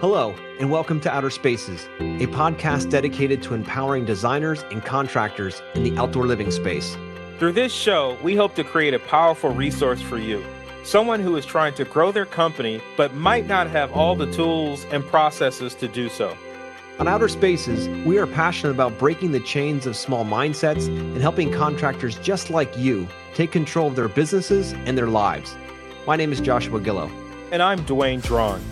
[0.00, 5.82] Hello, and welcome to Outer Spaces, a podcast dedicated to empowering designers and contractors in
[5.82, 6.96] the outdoor living space.
[7.40, 10.44] Through this show, we hope to create a powerful resource for you.
[10.84, 14.84] Someone who is trying to grow their company but might not have all the tools
[14.92, 16.36] and processes to do so.
[17.00, 21.50] On Outer Spaces, we are passionate about breaking the chains of small mindsets and helping
[21.50, 25.56] contractors just like you take control of their businesses and their lives.
[26.06, 27.10] My name is Joshua Gillow.
[27.52, 28.62] And I'm Dwayne Drawn.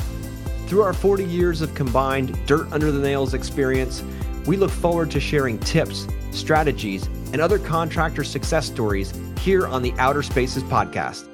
[0.67, 4.03] Through our 40 years of combined dirt under the nails experience,
[4.46, 7.04] we look forward to sharing tips, strategies,
[7.35, 11.29] and other contractor success stories here on the Outer Spaces podcast.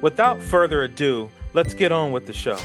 [0.00, 2.58] Without further ado, let's get on with the show.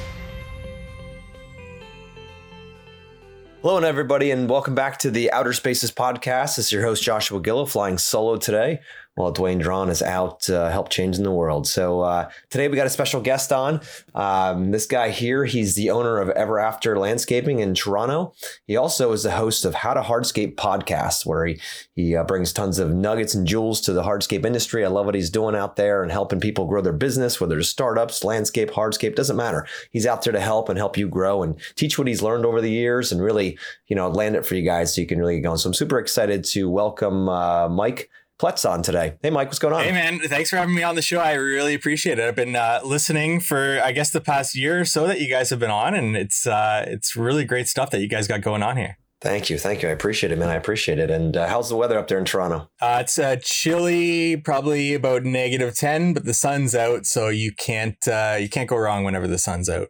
[3.63, 6.57] Hello, and everybody, and welcome back to the Outer Spaces podcast.
[6.57, 8.81] This is your host, Joshua Gillow, flying solo today
[9.15, 11.67] while Dwayne Drawn is out uh, help changing the world.
[11.67, 13.81] So uh, today we got a special guest on.
[14.15, 18.33] Um, this guy here, he's the owner of Ever After Landscaping in Toronto.
[18.67, 21.59] He also is the host of How to Hardscape podcast, where he
[21.93, 24.85] he uh, brings tons of nuggets and jewels to the hardscape industry.
[24.85, 27.69] I love what he's doing out there and helping people grow their business, whether it's
[27.69, 29.67] startups, landscape, hardscape, doesn't matter.
[29.91, 32.61] He's out there to help and help you grow and teach what he's learned over
[32.61, 35.35] the years and really, you know, land it for you guys so you can really
[35.35, 35.57] get going.
[35.57, 38.09] So I'm super excited to welcome uh, Mike
[38.41, 39.13] Pletz on today.
[39.21, 39.83] Hey, Mike, what's going on?
[39.83, 40.19] Hey, man.
[40.19, 41.19] Thanks for having me on the show.
[41.19, 42.27] I really appreciate it.
[42.27, 45.51] I've been uh, listening for, I guess, the past year or so that you guys
[45.51, 48.63] have been on, and it's uh, it's really great stuff that you guys got going
[48.63, 48.97] on here.
[49.21, 49.89] Thank you, thank you.
[49.89, 50.49] I appreciate it, man.
[50.49, 51.11] I appreciate it.
[51.11, 52.67] And uh, how's the weather up there in Toronto?
[52.81, 58.07] Uh, it's uh, chilly, probably about negative ten, but the sun's out, so you can't
[58.07, 59.89] uh, you can't go wrong whenever the sun's out.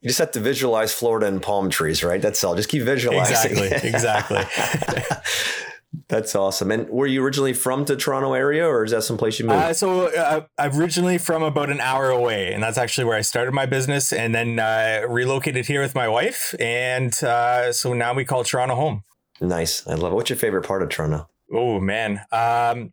[0.00, 2.20] You just have to visualize Florida and palm trees, right?
[2.20, 2.56] That's all.
[2.56, 3.52] Just keep visualizing.
[3.52, 3.88] Exactly.
[3.88, 5.64] Exactly.
[6.08, 6.70] That's awesome.
[6.70, 9.62] And were you originally from the Toronto area, or is that someplace you moved?
[9.62, 13.22] Uh, so uh, I'm originally from about an hour away, and that's actually where I
[13.22, 18.14] started my business, and then uh, relocated here with my wife, and uh, so now
[18.14, 19.04] we call Toronto home.
[19.40, 19.86] Nice.
[19.86, 20.14] I love it.
[20.14, 21.28] What's your favorite part of Toronto?
[21.52, 22.20] Oh man.
[22.32, 22.92] Um,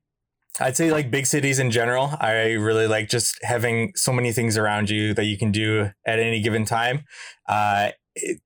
[0.60, 2.12] I'd say like big cities in general.
[2.20, 6.20] I really like just having so many things around you that you can do at
[6.20, 7.06] any given time.
[7.48, 8.42] Uh, it,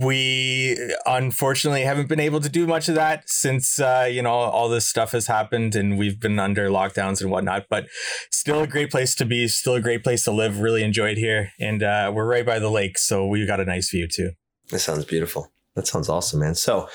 [0.00, 4.68] we unfortunately haven't been able to do much of that since uh, you know all
[4.68, 7.86] this stuff has happened and we've been under lockdowns and whatnot but
[8.30, 10.60] still a great place to be still a great place to live.
[10.60, 13.90] Really enjoyed here and uh, we're right by the lake so we've got a nice
[13.90, 14.32] view too.
[14.70, 15.52] That sounds beautiful.
[15.76, 16.56] That sounds awesome man.
[16.56, 16.88] So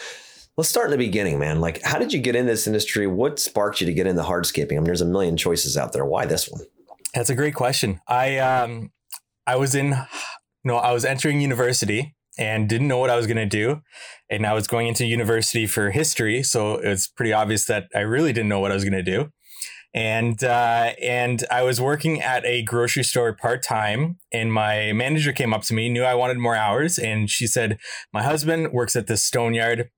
[0.57, 1.61] let's start in the beginning man.
[1.61, 3.07] Like how did you get in this industry?
[3.07, 4.73] What sparked you to get into hardscaping?
[4.73, 6.05] I mean there's a million choices out there.
[6.05, 6.63] Why this one?
[7.13, 8.01] That's a great question.
[8.07, 8.91] I um
[9.45, 9.95] i was in
[10.65, 13.81] no i was entering university and didn't know what I was going to do.
[14.29, 16.43] And I was going into university for history.
[16.43, 19.31] So it's pretty obvious that I really didn't know what I was going to do.
[19.93, 25.31] And uh, and I was working at a grocery store part time, and my manager
[25.31, 27.79] came up to me, knew I wanted more hours, and she said,
[28.13, 29.89] "My husband works at this stone yard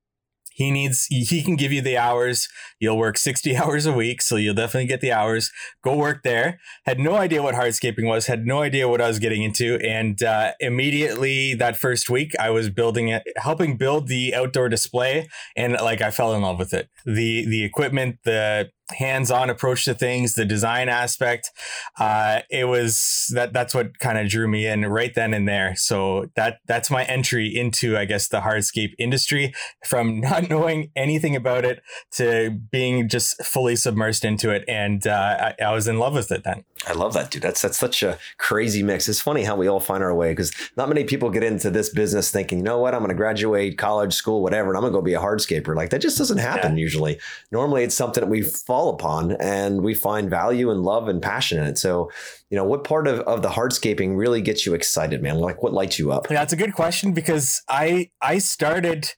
[0.51, 2.47] he needs he can give you the hours.
[2.79, 5.51] You'll work 60 hours a week so you'll definitely get the hours.
[5.83, 6.59] Go work there.
[6.85, 10.21] Had no idea what hardscaping was had no idea what i was getting into and
[10.23, 15.73] uh, immediately that first week i was building it helping build the outdoor display and
[15.73, 16.89] like i fell in love with it.
[17.05, 21.51] The the equipment the hands-on approach to things the design aspect
[21.99, 25.75] uh, it was that that's what kind of drew me in right then and there.
[25.75, 29.53] So that that's my entry into i guess the hardscape industry
[29.85, 34.63] from not knowing anything about it to being just fully submersed into it.
[34.67, 36.63] And uh, I, I, was in love with it then.
[36.87, 37.41] I love that dude.
[37.41, 39.07] That's that's such a crazy mix.
[39.09, 41.89] It's funny how we all find our way because not many people get into this
[41.89, 42.93] business thinking you know what?
[42.93, 45.75] I'm going to graduate college school whatever and i'm going to go be a hardscaper.
[45.75, 46.81] Like that just doesn't happen yeah.
[46.81, 47.19] usually.
[47.51, 51.21] Normally it's something that we fall fall upon and we find value and love and
[51.21, 51.77] passion in it.
[51.77, 52.09] So,
[52.49, 55.37] you know, what part of, of the hardscaping really gets you excited, man?
[55.37, 56.27] Like what lights you up?
[56.31, 59.11] Yeah, it's a good question because I I started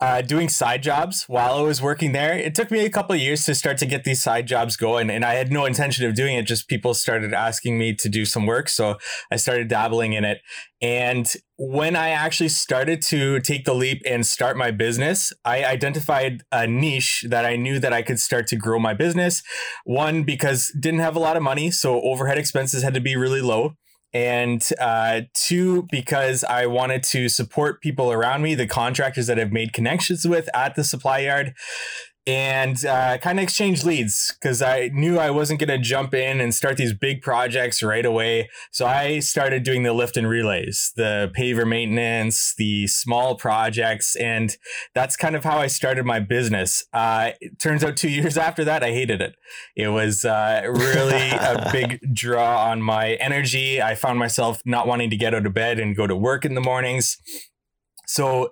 [0.00, 2.32] uh, doing side jobs while I was working there.
[2.32, 5.24] It took me a couple years to start to get these side jobs going, and
[5.24, 6.46] I had no intention of doing it.
[6.46, 8.96] Just people started asking me to do some work, so
[9.30, 10.40] I started dabbling in it.
[10.80, 16.42] And when I actually started to take the leap and start my business, I identified
[16.52, 19.42] a niche that I knew that I could start to grow my business.
[19.84, 23.40] One, because didn't have a lot of money, so overhead expenses had to be really
[23.42, 23.74] low.
[24.14, 29.52] And uh, two, because I wanted to support people around me, the contractors that I've
[29.52, 31.52] made connections with at the supply yard
[32.28, 36.42] and uh, kind of exchange leads because I knew I wasn't going to jump in
[36.42, 38.50] and start these big projects right away.
[38.70, 44.54] So I started doing the lift and relays, the paver maintenance, the small projects, and
[44.94, 46.84] that's kind of how I started my business.
[46.92, 49.34] Uh, it turns out two years after that, I hated it.
[49.74, 53.80] It was uh, really a big draw on my energy.
[53.80, 56.54] I found myself not wanting to get out of bed and go to work in
[56.54, 57.16] the mornings.
[58.06, 58.50] So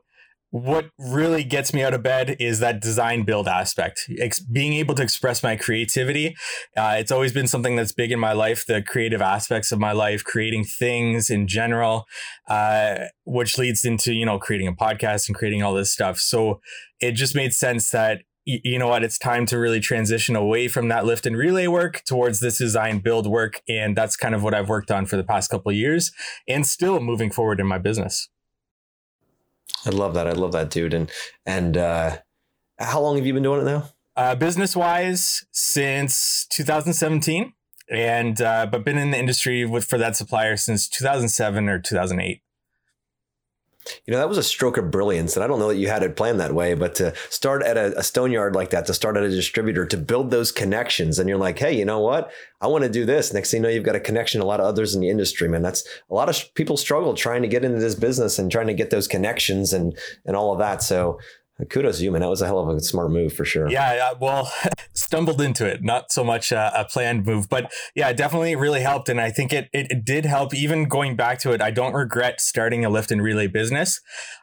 [0.57, 4.09] what really gets me out of bed is that design build aspect.
[4.19, 6.37] Ex- being able to express my creativity
[6.77, 9.93] uh, it's always been something that's big in my life the creative aspects of my
[9.93, 12.07] life creating things in general
[12.49, 16.19] uh, which leads into you know creating a podcast and creating all this stuff.
[16.19, 16.61] So
[17.01, 20.89] it just made sense that you know what it's time to really transition away from
[20.89, 24.55] that lift and relay work towards this design build work and that's kind of what
[24.55, 26.13] i've worked on for the past couple of years
[26.47, 28.29] and still moving forward in my business
[29.85, 30.27] I love that.
[30.27, 30.95] I love that, dude.
[30.95, 31.11] And
[31.45, 32.19] and uh,
[32.79, 33.91] how long have you been doing it now?
[34.17, 37.53] Uh, business wise, since 2017,
[37.91, 42.43] and uh, but been in the industry with for that supplier since 2007 or 2008
[44.05, 46.03] you know that was a stroke of brilliance and i don't know that you had
[46.03, 48.95] it planned that way but to start at a, a stone yard like that to
[48.95, 52.31] start at a distributor to build those connections and you're like hey you know what?
[52.61, 53.33] I want to do this.
[53.33, 55.49] Next thing you know you've got a connection a lot of others in the industry
[55.49, 55.63] man.
[55.63, 58.75] That's a lot of people struggle trying to get into this business and trying to
[58.75, 61.19] get those connections and and all of that so
[61.65, 62.21] kudos you, man.
[62.21, 63.71] That was a hell of a smart move for sure.
[63.71, 64.53] Yeah, well,
[64.93, 69.09] stumbled into it, not so much uh, a planned move, but yeah, definitely really helped.
[69.09, 70.55] And I think it, it, it did help.
[70.55, 74.01] Even going back to it, I don't regret starting a lift and relay business.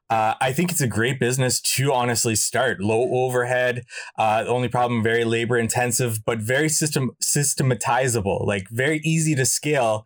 [0.09, 2.79] Uh, I think it's a great business to honestly start.
[2.79, 3.83] Low overhead.
[4.17, 8.43] Uh, only problem, very labor intensive, but very system systematizable.
[8.45, 10.05] Like very easy to scale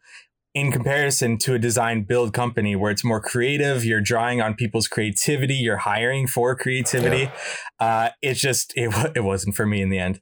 [0.60, 4.88] in comparison to a design build company where it's more creative you're drawing on people's
[4.88, 7.30] creativity you're hiring for creativity
[7.80, 7.86] yeah.
[7.86, 10.20] uh, it's just it, it wasn't for me in the end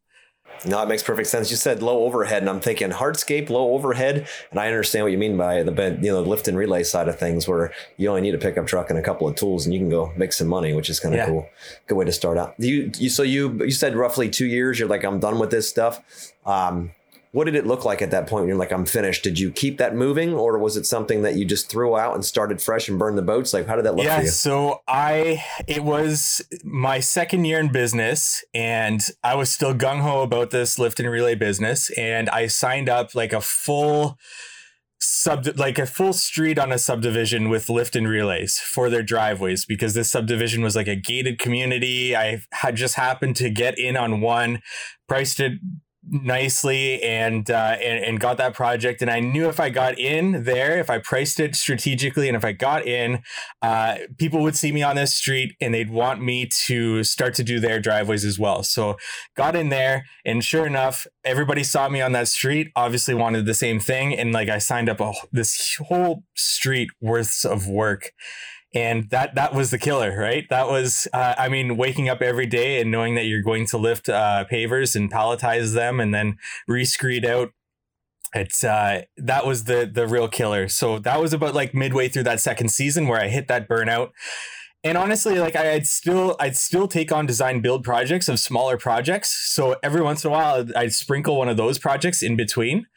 [0.65, 1.51] no, it makes perfect sense.
[1.51, 5.17] You said low overhead, and I'm thinking hardscape, low overhead, and I understand what you
[5.17, 8.33] mean by the you know lift and relay side of things, where you only need
[8.33, 10.73] a pickup truck and a couple of tools, and you can go make some money,
[10.73, 11.25] which is kind of yeah.
[11.27, 11.47] cool.
[11.87, 12.55] Good way to start out.
[12.57, 14.79] You, you so you you said roughly two years.
[14.79, 16.01] You're like I'm done with this stuff.
[16.45, 16.91] Um,
[17.35, 18.47] what did it look like at that point?
[18.47, 19.21] You're like i'm finished.
[19.21, 22.23] Did you keep that moving or was it something that you just threw out and
[22.23, 23.53] started fresh and burned the boats?
[23.53, 28.43] Like how did that look yeah, so i it was my second year in business
[28.53, 33.13] and i was still gung-ho about this lift and relay business and i signed up
[33.15, 34.17] like a full
[35.01, 39.65] sub like a full street on a subdivision with lift and relays for their driveways
[39.65, 42.15] because this subdivision was like a gated community.
[42.15, 44.61] I had just happened to get in on one
[45.07, 45.53] priced it
[46.07, 49.01] nicely and, uh, and and got that project.
[49.01, 52.45] And I knew if I got in there, if I priced it strategically, and if
[52.45, 53.21] I got in,
[53.61, 57.43] uh, people would see me on this street and they'd want me to start to
[57.43, 58.63] do their driveways as well.
[58.63, 58.97] So
[59.35, 62.71] got in there, and sure enough, everybody saw me on that street.
[62.75, 67.45] Obviously, wanted the same thing, and like I signed up a, this whole street worth
[67.45, 68.11] of work
[68.75, 70.45] and that that was the killer right?
[70.49, 73.77] That was uh, i mean waking up every day and knowing that you're going to
[73.77, 76.37] lift uh, pavers and palletize them and then
[76.69, 77.51] rescreed out.
[78.33, 80.67] It's uh that was the the real killer.
[80.67, 84.09] So that was about like midway through that second season where i hit that burnout.
[84.83, 89.29] And honestly like i'd still i'd still take on design build projects of smaller projects.
[89.53, 92.87] So every once in a while i'd sprinkle one of those projects in between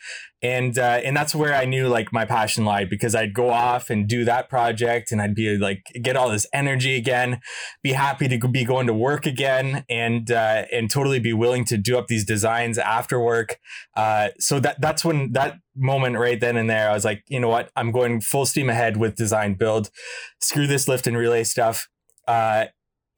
[0.43, 3.90] and uh, and that's where I knew like my passion lied because I'd go off
[3.90, 7.40] and do that project and I'd be like get all this energy again,
[7.82, 11.76] be happy to be going to work again, and uh, and totally be willing to
[11.76, 13.58] do up these designs after work.
[13.96, 17.40] Uh, so that that's when that moment right then and there I was like, you
[17.40, 19.90] know what, I'm going full steam ahead with design build,
[20.40, 21.88] screw this lift and relay stuff.
[22.28, 22.66] Uh,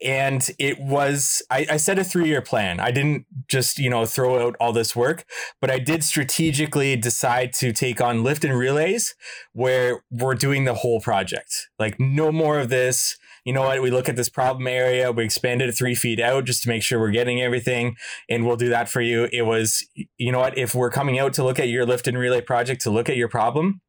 [0.03, 2.79] and it was I, I set a three-year plan.
[2.79, 5.25] I didn't just you know throw out all this work
[5.59, 9.15] but i did strategically decide to take on lift and relays
[9.53, 11.69] where we're doing the whole project.
[11.79, 13.17] Like no more of this.
[13.43, 13.81] You know what?
[13.81, 15.11] We look at this problem area.
[15.11, 17.95] We expanded it three feet out just to make sure we're getting everything
[18.29, 19.27] and we'll do that for you.
[19.31, 19.85] It was
[20.17, 20.57] you know what?
[20.57, 23.17] If we're coming out to look at your lift and relay project to look at
[23.17, 23.81] your problem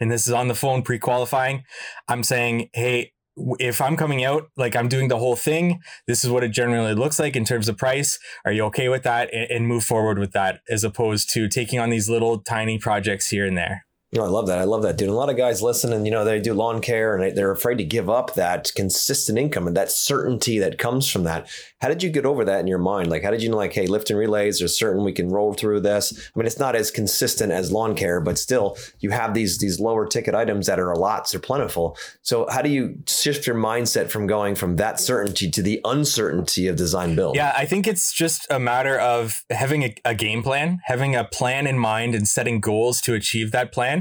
[0.00, 1.64] and this is on the phone pre-qualifying
[2.06, 3.12] i'm saying hey
[3.58, 6.94] if I'm coming out, like I'm doing the whole thing, this is what it generally
[6.94, 8.18] looks like in terms of price.
[8.44, 9.32] Are you okay with that?
[9.32, 13.28] And, and move forward with that as opposed to taking on these little tiny projects
[13.28, 13.84] here and there.
[14.10, 14.58] No, I love that.
[14.58, 15.10] I love that, dude.
[15.10, 17.76] A lot of guys listen and, you know, they do lawn care and they're afraid
[17.76, 21.46] to give up that consistent income and that certainty that comes from that.
[21.82, 23.10] How did you get over that in your mind?
[23.10, 25.52] Like, how did you know, like, hey, lift and relays are certain we can roll
[25.52, 26.30] through this?
[26.34, 29.78] I mean, it's not as consistent as lawn care, but still, you have these these
[29.78, 31.96] lower ticket items that are lots, they're plentiful.
[32.22, 36.66] So, how do you shift your mindset from going from that certainty to the uncertainty
[36.66, 37.36] of design build?
[37.36, 41.24] Yeah, I think it's just a matter of having a, a game plan, having a
[41.24, 43.97] plan in mind, and setting goals to achieve that plan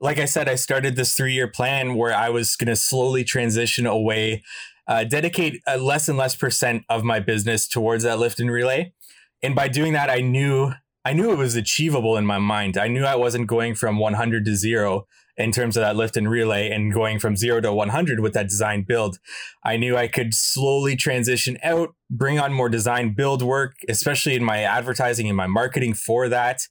[0.00, 3.24] like I said, I started this three year plan where I was going to slowly
[3.24, 4.42] transition away,
[4.86, 8.92] uh, dedicate a less and less percent of my business towards that lift and relay.
[9.42, 10.72] And by doing that, I knew
[11.04, 12.76] I knew it was achievable in my mind.
[12.76, 15.06] I knew I wasn't going from 100 to zero
[15.36, 18.48] in terms of that lift and relay and going from zero to 100 with that
[18.48, 19.18] design build.
[19.64, 24.44] I knew I could slowly transition out, bring on more design build work, especially in
[24.44, 26.68] my advertising and my marketing for that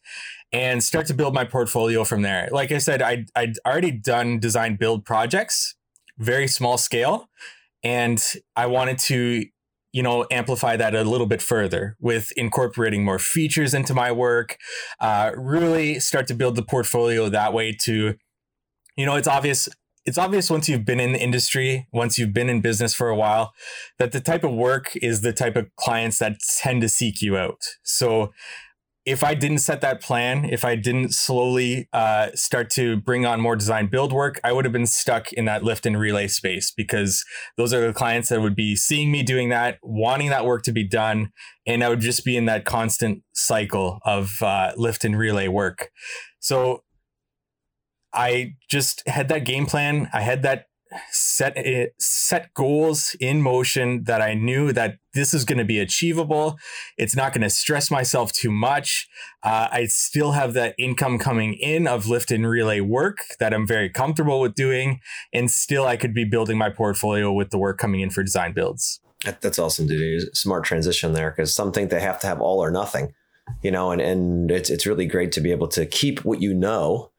[0.53, 2.49] and start to build my portfolio from there.
[2.51, 5.75] Like I said, I, I'd already done design build projects,
[6.17, 7.29] very small scale,
[7.83, 8.21] and
[8.55, 9.45] I wanted to,
[9.93, 14.57] you know, amplify that a little bit further with incorporating more features into my work,
[14.99, 18.15] uh, really start to build the portfolio that way to,
[18.97, 19.69] you know, it's obvious
[20.05, 23.15] it's obvious once you've been in the industry, once you've been in business for a
[23.15, 23.53] while,
[23.99, 27.37] that the type of work is the type of clients that tend to seek you
[27.37, 27.61] out.
[27.83, 28.33] So
[29.03, 33.41] if I didn't set that plan, if I didn't slowly uh, start to bring on
[33.41, 36.71] more design build work, I would have been stuck in that lift and relay space
[36.71, 37.25] because
[37.57, 40.71] those are the clients that would be seeing me doing that, wanting that work to
[40.71, 41.31] be done.
[41.65, 45.89] And I would just be in that constant cycle of uh, lift and relay work.
[46.39, 46.83] So
[48.13, 50.09] I just had that game plan.
[50.13, 50.65] I had that
[51.11, 55.79] set it, set goals in motion that I knew that this is going to be
[55.79, 56.57] achievable.
[56.97, 59.07] It's not going to stress myself too much.
[59.43, 63.67] Uh, I still have that income coming in of lift and relay work that I'm
[63.67, 64.99] very comfortable with doing,
[65.33, 68.53] and still I could be building my portfolio with the work coming in for design
[68.53, 69.01] builds.
[69.23, 70.35] That's awesome, dude.
[70.35, 73.13] Smart transition there because some think they have to have all or nothing,
[73.61, 76.53] you know, and and it's it's really great to be able to keep what you
[76.53, 77.11] know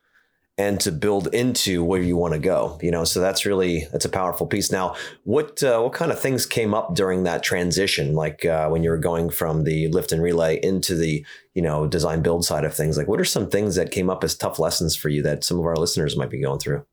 [0.58, 3.04] and to build into where you want to go you know?
[3.04, 4.70] So that's really that's a powerful piece.
[4.70, 4.94] Now
[5.24, 8.14] what uh, what kind of things came up during that transition?
[8.14, 11.86] Like uh, when you were going from the lift and relay into the you know
[11.86, 14.58] design build side of things like what are some things that came up as tough
[14.58, 16.84] lessons for you that some of our listeners might be going through?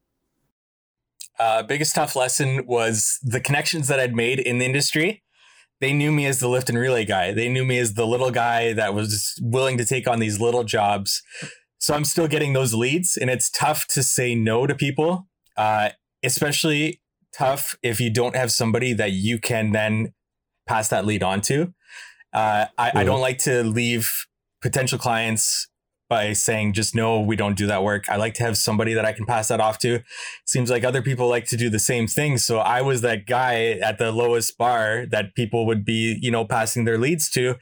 [1.40, 5.24] Uh, biggest tough lesson was the connections that I'd made in the industry.
[5.80, 7.32] They knew me as the lift and relay guy.
[7.32, 10.66] They knew me as the little guy that was willing to take on these little
[10.66, 11.24] jobs
[11.80, 15.90] so I'm still getting those leads, and it's tough to say no to people, uh,
[16.24, 17.02] especially
[17.34, 20.14] tough if you don't have somebody that you can then
[20.68, 21.74] pass that lead on to.
[22.34, 24.26] Uh, I, I don't like to leave
[24.62, 25.68] potential clients
[26.10, 28.10] by saying just no, we don't do that work.
[28.10, 30.00] I like to have somebody that I can pass that off to.
[30.46, 32.40] Seems like other people like to do the same thing.
[32.40, 36.46] So I was that guy at the lowest bar that people would be, you know,
[36.46, 37.56] passing their leads to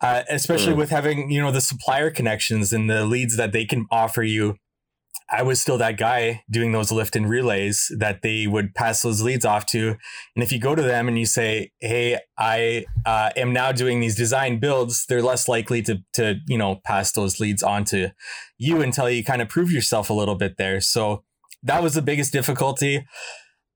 [0.00, 0.78] uh, especially mm.
[0.78, 4.56] with having you know the supplier connections and the leads that they can offer you.
[5.30, 9.20] I was still that guy doing those lift and relays that they would pass those
[9.20, 9.88] leads off to.
[10.34, 14.00] And if you go to them and you say, "Hey, I uh, am now doing
[14.00, 18.12] these design builds," they're less likely to to you know pass those leads on to
[18.56, 20.80] you until you kind of prove yourself a little bit there.
[20.80, 21.24] So
[21.62, 23.04] that was the biggest difficulty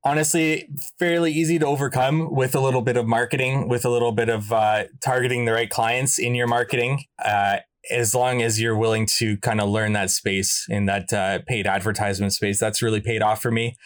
[0.04, 0.68] honestly
[0.98, 4.52] fairly easy to overcome with a little bit of marketing, with a little bit of
[4.52, 7.04] uh, targeting the right clients in your marketing.
[7.22, 7.58] Uh,
[7.90, 11.66] as long as you're willing to kind of learn that space in that uh, paid
[11.66, 13.76] advertisement space, that's really paid off for me.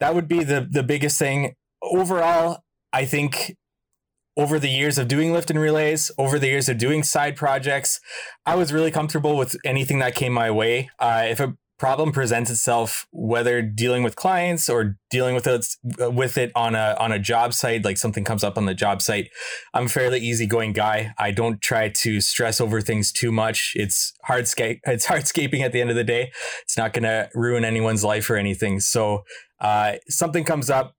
[0.00, 1.54] That would be the the biggest thing.
[1.82, 3.56] Overall, I think
[4.38, 8.00] over the years of doing lift and relays, over the years of doing side projects,
[8.44, 10.90] I was really comfortable with anything that came my way.
[10.98, 15.66] Uh, if a problem presents itself whether dealing with clients or dealing with it
[16.14, 19.02] with it on a on a job site like something comes up on the job
[19.02, 19.30] site.
[19.74, 21.14] I'm a fairly easygoing guy.
[21.18, 23.72] I don't try to stress over things too much.
[23.74, 26.32] It's hardscape it's hardscaping at the end of the day.
[26.62, 28.80] It's not going to ruin anyone's life or anything.
[28.80, 29.24] So
[29.60, 30.94] uh, something comes up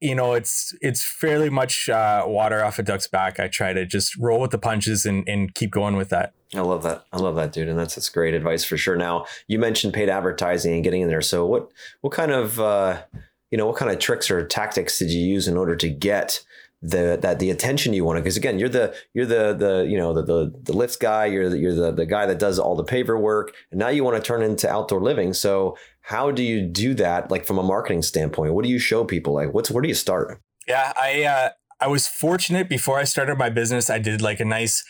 [0.00, 3.40] you know, it's it's fairly much uh, water off a duck's back.
[3.40, 6.34] I try to just roll with the punches and, and keep going with that.
[6.54, 7.04] I love that.
[7.12, 8.96] I love that, dude, and that's that's great advice for sure.
[8.96, 11.22] Now, you mentioned paid advertising and getting in there.
[11.22, 11.70] So, what
[12.02, 13.02] what kind of uh,
[13.50, 16.44] you know what kind of tricks or tactics did you use in order to get
[16.82, 18.22] the that the attention you wanted?
[18.22, 21.48] because again you're the you're the the you know the the, the lifts guy you're
[21.48, 24.16] the, you're the the guy that does all the paver work and now you want
[24.16, 28.02] to turn into outdoor living so how do you do that like from a marketing
[28.02, 30.38] standpoint what do you show people like what's where do you start
[30.68, 31.48] yeah i uh
[31.80, 34.84] i was fortunate before i started my business i did like a nice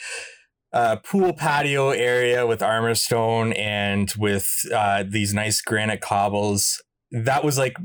[0.76, 6.83] uh, pool patio area with armor stone and with uh, these nice granite cobbles.
[7.11, 7.78] That was like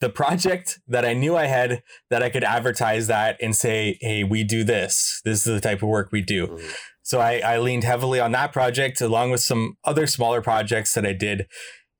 [0.00, 4.24] the project that I knew I had that I could advertise that and say, hey,
[4.24, 5.20] we do this.
[5.26, 6.46] This is the type of work we do.
[6.46, 6.68] Mm-hmm.
[7.02, 11.04] So I, I leaned heavily on that project along with some other smaller projects that
[11.04, 11.46] I did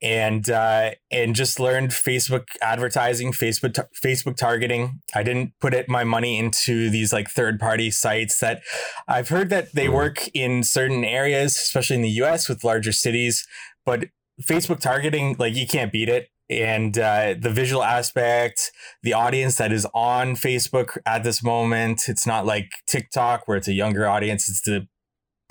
[0.02, 5.00] and uh, and just learned Facebook advertising, Facebook Facebook targeting.
[5.14, 8.62] I didn't put it my money into these like third party sites that
[9.06, 9.94] I've heard that they mm-hmm.
[9.94, 12.48] work in certain areas, especially in the U.S.
[12.48, 13.46] with larger cities.
[13.86, 14.06] But
[14.42, 16.28] Facebook targeting, like you can't beat it.
[16.50, 22.26] And uh, the visual aspect, the audience that is on Facebook at this moment, it's
[22.26, 24.48] not like TikTok where it's a younger audience.
[24.50, 24.86] It's the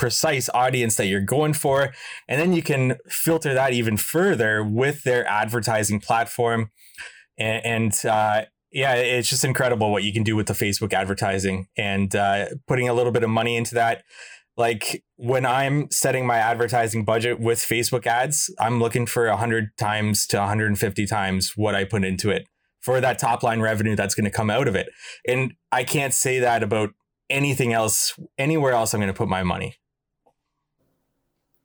[0.01, 1.93] precise audience that you're going for.
[2.27, 6.71] And then you can filter that even further with their advertising platform.
[7.37, 11.67] And, and uh, yeah, it's just incredible what you can do with the Facebook advertising
[11.77, 14.03] and uh, putting a little bit of money into that.
[14.57, 20.25] Like when I'm setting my advertising budget with Facebook ads, I'm looking for 100 times
[20.27, 22.47] to 150 times what I put into it
[22.79, 24.87] for that top line revenue that's going to come out of it.
[25.27, 26.89] And I can't say that about
[27.29, 29.75] anything else, anywhere else I'm going to put my money.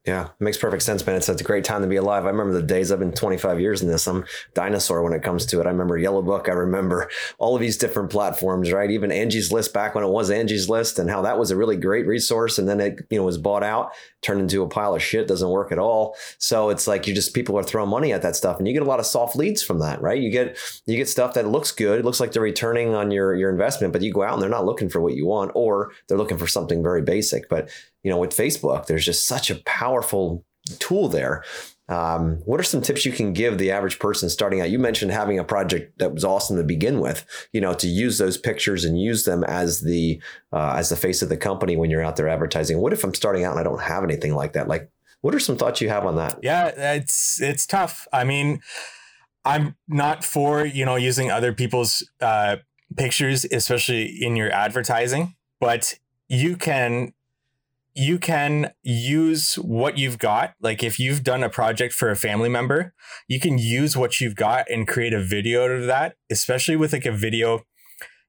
[0.07, 1.17] Yeah, makes perfect sense, man.
[1.17, 2.27] It's, it's a great time to be alive.
[2.27, 4.07] I remember the days I've been 25 years in this.
[4.07, 5.67] I'm dinosaur when it comes to it.
[5.67, 6.49] I remember Yellow Book.
[6.49, 8.89] I remember all of these different platforms, right?
[8.89, 11.77] Even Angie's List back when it was Angie's List and how that was a really
[11.77, 12.57] great resource.
[12.57, 13.91] And then it, you know, was bought out,
[14.23, 16.15] turned into a pile of shit, doesn't work at all.
[16.39, 18.83] So it's like you just people are throwing money at that stuff and you get
[18.83, 20.23] a lot of soft leads from that, right?
[20.23, 21.99] You get you get stuff that looks good.
[21.99, 24.49] It looks like they're returning on your your investment, but you go out and they're
[24.49, 27.49] not looking for what you want or they're looking for something very basic.
[27.49, 27.71] But
[28.07, 30.45] you know, with Facebook, there's just such a powerful
[30.79, 31.43] tool there.
[31.89, 34.71] Um, what are some tips you can give the average person starting out?
[34.71, 38.19] You mentioned having a project that was awesome to begin with, you know, to use
[38.19, 40.23] those pictures and use them as the
[40.53, 42.79] uh, as the face of the company when you're out there advertising.
[42.79, 44.69] What if I'm starting out and I don't have anything like that?
[44.69, 44.89] Like,
[45.23, 46.39] what are some thoughts you have on that?
[46.45, 48.07] Yeah, it's it's tough.
[48.13, 48.61] I mean,
[49.45, 52.59] I'm not for you know using other people's uh,
[52.97, 55.99] pictures, especially in your advertising, but
[56.29, 57.13] you can
[57.97, 60.55] you can use what you've got.
[60.61, 62.93] Like if you've done a project for a family member,
[63.27, 66.93] you can use what you've got and create a video out of that, especially with
[66.93, 67.63] like a video.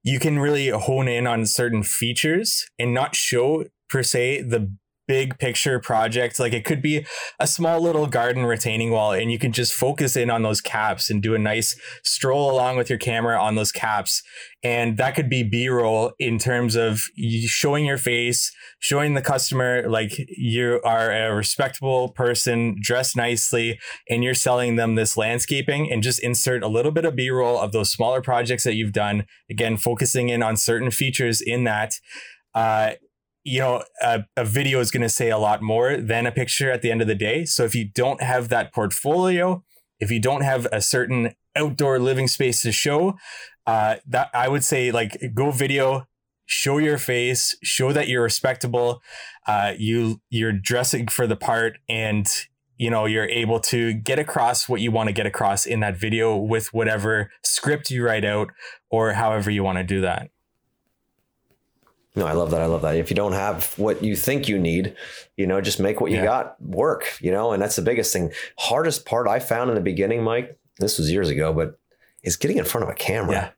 [0.03, 4.71] You can really hone in on certain features and not show per se the
[5.07, 6.39] big picture project.
[6.39, 7.05] Like it could be
[7.39, 11.09] a small little garden retaining wall, and you can just focus in on those caps
[11.09, 14.21] and do a nice stroll along with your camera on those caps.
[14.63, 17.01] And that could be B roll in terms of
[17.45, 24.23] showing your face, showing the customer like you are a respectable person, dressed nicely, and
[24.23, 27.71] you're selling them this landscaping and just insert a little bit of B roll of
[27.71, 29.25] those smaller projects that you've done.
[29.49, 31.93] Again, focusing in on certain features in that.
[32.53, 32.93] Uh,
[33.47, 36.69] you know, a, a video is going to say a lot more than a picture
[36.69, 37.45] at the end of the day.
[37.45, 39.63] So if you don't have that portfolio,
[40.01, 43.17] if you don't have a certain outdoor living space to show,
[43.65, 46.07] uh, that I would say like go video,
[46.45, 49.01] show your face, show that you're respectable,
[49.47, 52.27] uh, you you're dressing for the part, and
[52.77, 55.97] you know you're able to get across what you want to get across in that
[55.97, 58.49] video with whatever script you write out
[58.91, 60.31] or however you want to do that.
[62.17, 62.61] No, I love that.
[62.61, 62.95] I love that.
[62.95, 64.95] If you don't have what you think you need,
[65.37, 66.25] you know, just make what you yeah.
[66.25, 68.33] got work, you know, and that's the biggest thing.
[68.57, 71.79] Hardest part I found in the beginning, Mike, this was years ago, but
[72.23, 73.31] is getting in front of a camera.
[73.33, 73.49] Yeah.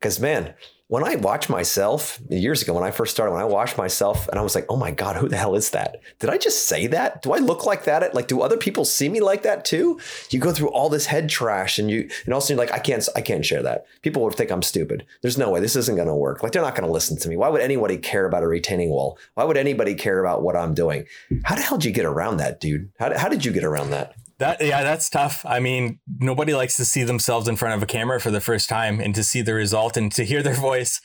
[0.00, 0.54] Cause man,
[0.88, 4.38] when I watch myself years ago, when I first started, when I watched myself and
[4.38, 6.00] I was like, oh my God, who the hell is that?
[6.18, 7.20] Did I just say that?
[7.20, 8.14] Do I look like that?
[8.14, 10.00] Like, do other people see me like that too?
[10.30, 13.06] You go through all this head trash and you, and also you're like, I can't,
[13.14, 13.84] I can't share that.
[14.00, 15.04] People would think I'm stupid.
[15.20, 16.42] There's no way this isn't going to work.
[16.42, 17.36] Like, they're not going to listen to me.
[17.36, 19.18] Why would anybody care about a retaining wall?
[19.34, 21.04] Why would anybody care about what I'm doing?
[21.44, 22.90] How the hell did you get around that, dude?
[22.98, 24.14] How, how did you get around that?
[24.38, 25.44] That yeah, that's tough.
[25.44, 28.68] I mean, nobody likes to see themselves in front of a camera for the first
[28.68, 31.00] time and to see the result and to hear their voice.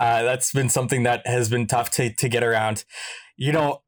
[0.00, 2.84] Uh, that's been something that has been tough to to get around.
[3.36, 3.82] You know,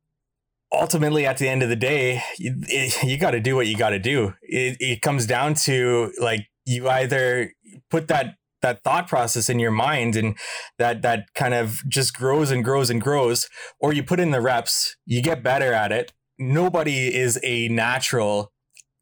[0.72, 2.54] ultimately at the end of the day, you,
[3.02, 4.34] you got to do what you got to do.
[4.42, 7.52] It, it comes down to like you either
[7.90, 10.38] put that that thought process in your mind and
[10.78, 13.46] that that kind of just grows and grows and grows
[13.78, 18.53] or you put in the reps you get better at it nobody is a natural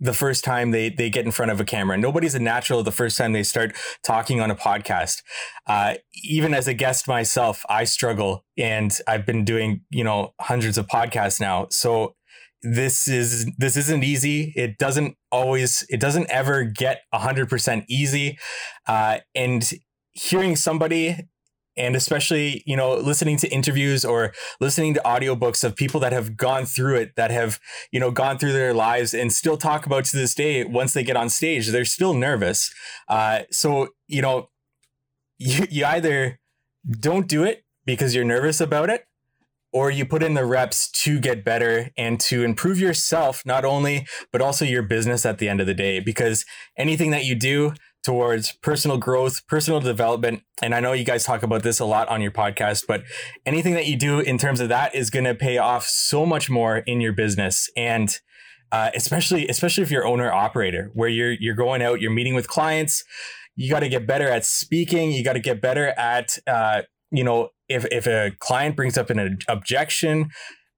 [0.02, 1.96] the first time they they get in front of a camera.
[1.96, 5.22] Nobody's a natural the first time they start talking on a podcast.
[5.66, 10.76] Uh, even as a guest myself, I struggle, and I've been doing you know hundreds
[10.76, 11.68] of podcasts now.
[11.70, 12.16] So
[12.62, 14.52] this is this isn't easy.
[14.56, 15.86] It doesn't always.
[15.88, 18.38] It doesn't ever get hundred percent easy.
[18.88, 19.70] Uh, and
[20.14, 21.28] hearing somebody
[21.76, 26.37] and especially you know listening to interviews or listening to audiobooks of people that have
[26.37, 27.58] gone through it that have
[27.90, 31.02] you know gone through their lives and still talk about to this day once they
[31.02, 32.72] get on stage they're still nervous.
[33.08, 34.48] Uh, so you know
[35.38, 36.38] you, you either
[37.00, 39.06] don't do it because you're nervous about it
[39.72, 44.06] or you put in the reps to get better and to improve yourself not only
[44.30, 45.98] but also your business at the end of the day.
[45.98, 46.44] Because
[46.76, 50.42] anything that you do towards personal growth personal development.
[50.60, 53.02] And i know you guys talk about this a lot on your podcast but
[53.46, 56.50] anything that you do in terms of that is going to pay off so much
[56.50, 57.68] more in your business.
[57.76, 58.18] And
[58.70, 62.48] uh, especially especially if you're owner operator where you're you're going out you're meeting with
[62.48, 63.04] clients
[63.54, 67.22] you got to get better at speaking you got to get better at uh, you
[67.22, 70.30] know if if a client brings up an objection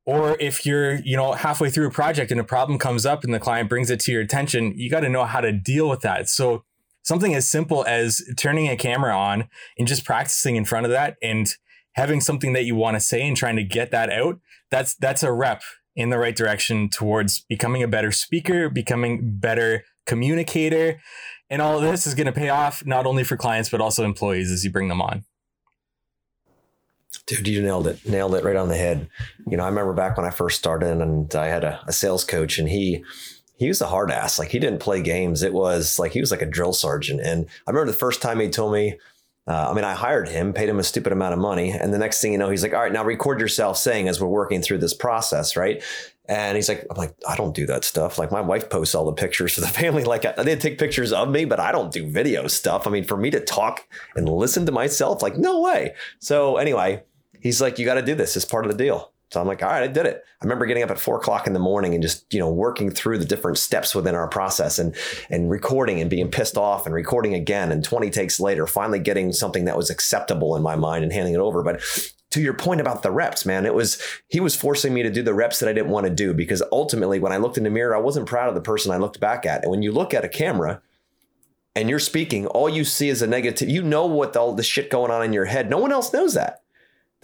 [0.07, 3.33] or if you're you know halfway through a project and a problem comes up and
[3.33, 6.01] the client brings it to your attention you got to know how to deal with
[6.01, 6.29] that.
[6.29, 6.65] So
[7.05, 11.17] something as simple as turning a camera on and just practicing in front of that
[11.23, 11.55] and
[11.93, 14.41] having something that you want to say and trying to get that out
[14.71, 15.63] that's that's a rep
[15.95, 21.01] in the right direction towards becoming a better speaker becoming better communicator
[21.49, 24.05] and all of this is going to pay off not only for clients but also
[24.05, 25.25] employees as you bring them on
[27.27, 28.07] Dude, you nailed it.
[28.07, 29.09] Nailed it right on the head.
[29.49, 32.25] You know, I remember back when I first started and I had a, a sales
[32.25, 33.05] coach and he
[33.57, 34.39] he was a hard ass.
[34.39, 35.43] Like he didn't play games.
[35.43, 37.21] It was like he was like a drill sergeant.
[37.21, 38.99] And I remember the first time he told me,
[39.47, 41.71] uh, I mean, I hired him, paid him a stupid amount of money.
[41.71, 44.21] And the next thing you know, he's like, all right, now record yourself saying as
[44.21, 45.83] we're working through this process, right?
[46.27, 48.19] And he's like, I'm like, I don't do that stuff.
[48.19, 50.05] Like my wife posts all the pictures for the family.
[50.05, 52.87] Like I, they take pictures of me, but I don't do video stuff.
[52.87, 53.87] I mean, for me to talk
[54.17, 55.95] and listen to myself, like no way.
[56.21, 57.03] So anyway,
[57.41, 58.37] he's like, you got to do this.
[58.37, 59.13] It's part of the deal.
[59.35, 60.25] So I'm like, all right, I did it.
[60.41, 62.89] I remember getting up at four o'clock in the morning and just, you know, working
[62.89, 64.95] through the different steps within our process and
[65.29, 67.73] and recording and being pissed off and recording again.
[67.73, 71.35] And 20 takes later, finally getting something that was acceptable in my mind and handing
[71.35, 71.65] it over.
[71.65, 71.83] But
[72.31, 75.23] to your point about the reps, man, it was he was forcing me to do
[75.23, 77.71] the reps that I didn't want to do because ultimately when I looked in the
[77.71, 79.63] mirror, I wasn't proud of the person I looked back at.
[79.63, 80.81] And when you look at a camera,
[81.77, 83.69] and you're speaking, all you see is a negative.
[83.69, 85.69] You know what all the shit going on in your head.
[85.69, 86.64] No one else knows that.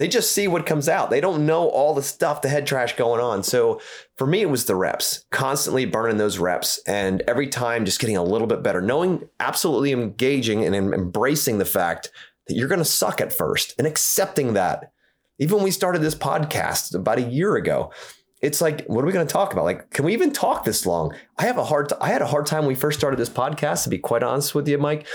[0.01, 1.11] They just see what comes out.
[1.11, 3.43] They don't know all the stuff, the head trash going on.
[3.43, 3.79] So
[4.17, 6.79] for me, it was the reps, constantly burning those reps.
[6.87, 11.65] And every time just getting a little bit better, knowing, absolutely engaging and embracing the
[11.65, 12.09] fact
[12.47, 14.91] that you're going to suck at first and accepting that.
[15.37, 17.91] Even when we started this podcast about a year ago,
[18.41, 19.65] it's like, what are we going to talk about?
[19.65, 21.13] Like, can we even talk this long?
[21.37, 23.29] I have a hard, t- I had a hard time when we first started this
[23.29, 25.07] podcast, to be quite honest with you, Mike,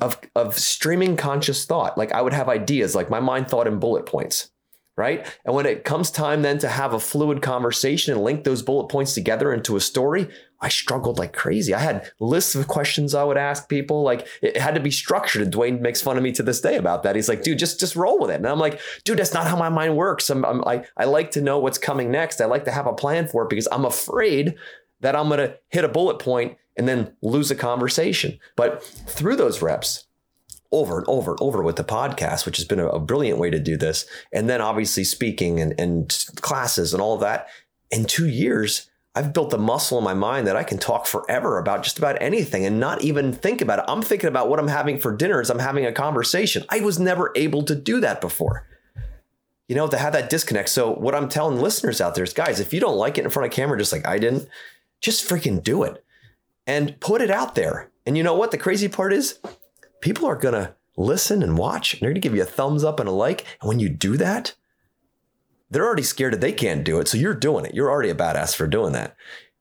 [0.00, 1.96] of, of streaming conscious thought.
[1.96, 4.51] Like I would have ideas, like my mind thought in bullet points
[4.96, 5.26] right?
[5.44, 8.88] And when it comes time then to have a fluid conversation and link those bullet
[8.88, 10.28] points together into a story,
[10.60, 11.74] I struggled like crazy.
[11.74, 14.02] I had lists of questions I would ask people.
[14.02, 15.42] Like it had to be structured.
[15.42, 17.16] And Dwayne makes fun of me to this day about that.
[17.16, 18.36] He's like, dude, just just roll with it.
[18.36, 20.30] And I'm like, dude, that's not how my mind works.
[20.30, 22.40] I'm, I'm I, I like to know what's coming next.
[22.40, 24.54] I like to have a plan for it because I'm afraid
[25.00, 28.38] that I'm gonna hit a bullet point and then lose a conversation.
[28.56, 30.06] But through those reps,
[30.72, 33.50] over and over and over with the podcast, which has been a, a brilliant way
[33.50, 34.06] to do this.
[34.32, 37.48] And then obviously speaking and, and classes and all of that.
[37.90, 41.58] In two years, I've built a muscle in my mind that I can talk forever
[41.58, 43.84] about just about anything and not even think about it.
[43.86, 46.64] I'm thinking about what I'm having for dinner as I'm having a conversation.
[46.70, 48.66] I was never able to do that before.
[49.68, 50.70] You know, to have that disconnect.
[50.70, 53.30] So, what I'm telling listeners out there is, guys, if you don't like it in
[53.30, 54.46] front of camera, just like I didn't,
[55.00, 56.04] just freaking do it
[56.66, 57.90] and put it out there.
[58.04, 58.50] And you know what?
[58.50, 59.38] The crazy part is,
[60.02, 62.84] people are going to listen and watch and they're going to give you a thumbs
[62.84, 63.46] up and a like.
[63.62, 64.54] And when you do that,
[65.70, 67.08] they're already scared that they can't do it.
[67.08, 67.74] So you're doing it.
[67.74, 69.16] You're already a badass for doing that.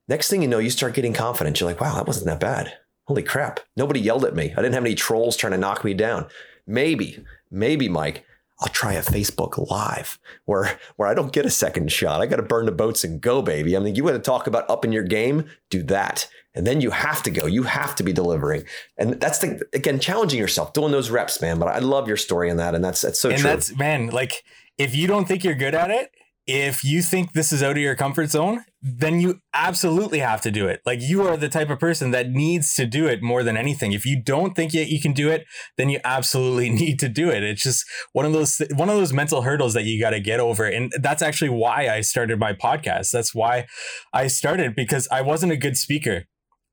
[0.09, 1.57] Next thing you know, you start getting confident.
[1.59, 2.73] You're like, wow, that wasn't that bad.
[3.05, 3.61] Holy crap.
[3.77, 4.51] Nobody yelled at me.
[4.51, 6.27] I didn't have any trolls trying to knock me down.
[6.67, 8.25] Maybe, maybe, Mike,
[8.59, 12.21] I'll try a Facebook Live where where I don't get a second shot.
[12.21, 13.75] I got to burn the boats and go, baby.
[13.75, 15.49] I mean, you want to talk about upping your game?
[15.69, 17.45] Do that, and then you have to go.
[17.45, 18.63] You have to be delivering,
[18.97, 21.59] and that's the again challenging yourself, doing those reps, man.
[21.59, 23.49] But I love your story on that, and that's that's so and true.
[23.49, 24.43] that's man, like
[24.77, 26.11] if you don't think you're good at it,
[26.47, 30.49] if you think this is out of your comfort zone, then you absolutely have to
[30.49, 30.81] do it.
[30.85, 33.91] Like you are the type of person that needs to do it more than anything.
[33.91, 35.45] If you don't think you, you can do it,
[35.77, 37.43] then you absolutely need to do it.
[37.43, 40.39] It's just one of those one of those mental hurdles that you got to get
[40.39, 40.65] over.
[40.65, 43.11] And that's actually why I started my podcast.
[43.11, 43.67] That's why
[44.11, 46.25] I started because I wasn't a good speaker.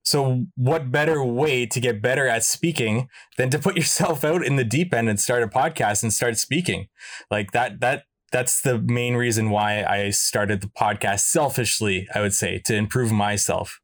[0.08, 4.56] So, what better way to get better at speaking than to put yourself out in
[4.56, 6.88] the deep end and start a podcast and start speaking?
[7.30, 12.32] Like that, that that's the main reason why I started the podcast selfishly, I would
[12.32, 13.82] say, to improve myself.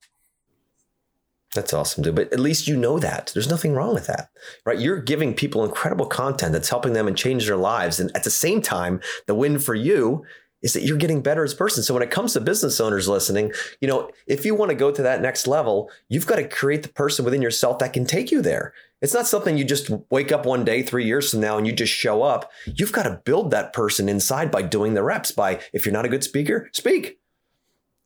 [1.54, 2.14] That's awesome, dude.
[2.14, 3.30] But at least you know that.
[3.34, 4.30] There's nothing wrong with that,
[4.64, 4.78] right?
[4.78, 8.00] You're giving people incredible content that's helping them and change their lives.
[8.00, 10.24] And at the same time, the win for you
[10.64, 11.82] is that you're getting better as a person.
[11.84, 14.90] So when it comes to business owners listening, you know, if you want to go
[14.90, 18.32] to that next level, you've got to create the person within yourself that can take
[18.32, 18.72] you there.
[19.02, 21.72] It's not something you just wake up one day 3 years from now and you
[21.74, 22.50] just show up.
[22.64, 26.06] You've got to build that person inside by doing the reps by if you're not
[26.06, 27.18] a good speaker, speak.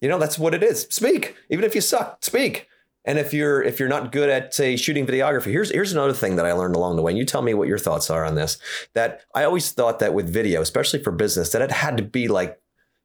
[0.01, 0.89] You know, that's what it is.
[0.91, 1.37] Speak.
[1.51, 2.67] Even if you suck, speak.
[3.09, 6.37] And if you're if you're not good at say shooting videography, here's here's another thing
[6.37, 7.11] that I learned along the way.
[7.11, 8.59] And you tell me what your thoughts are on this.
[8.93, 12.29] That I always thought that with video, especially for business, that it had to be
[12.29, 12.61] like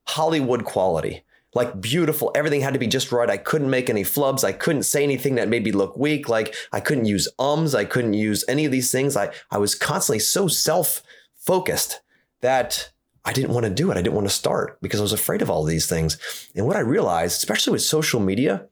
[0.06, 1.24] Hollywood quality.
[1.56, 3.30] Like beautiful, everything had to be just right.
[3.30, 4.44] I couldn't make any flubs.
[4.44, 6.28] I couldn't say anything that made me look weak.
[6.28, 7.74] Like I couldn't use ums.
[7.74, 9.16] I couldn't use any of these things.
[9.16, 11.02] I, I was constantly so self
[11.38, 12.02] focused
[12.42, 12.92] that
[13.24, 13.98] I didn't want to do it.
[13.98, 16.18] I didn't want to start because I was afraid of all these things.
[16.56, 18.68] And what I realized, especially with social media,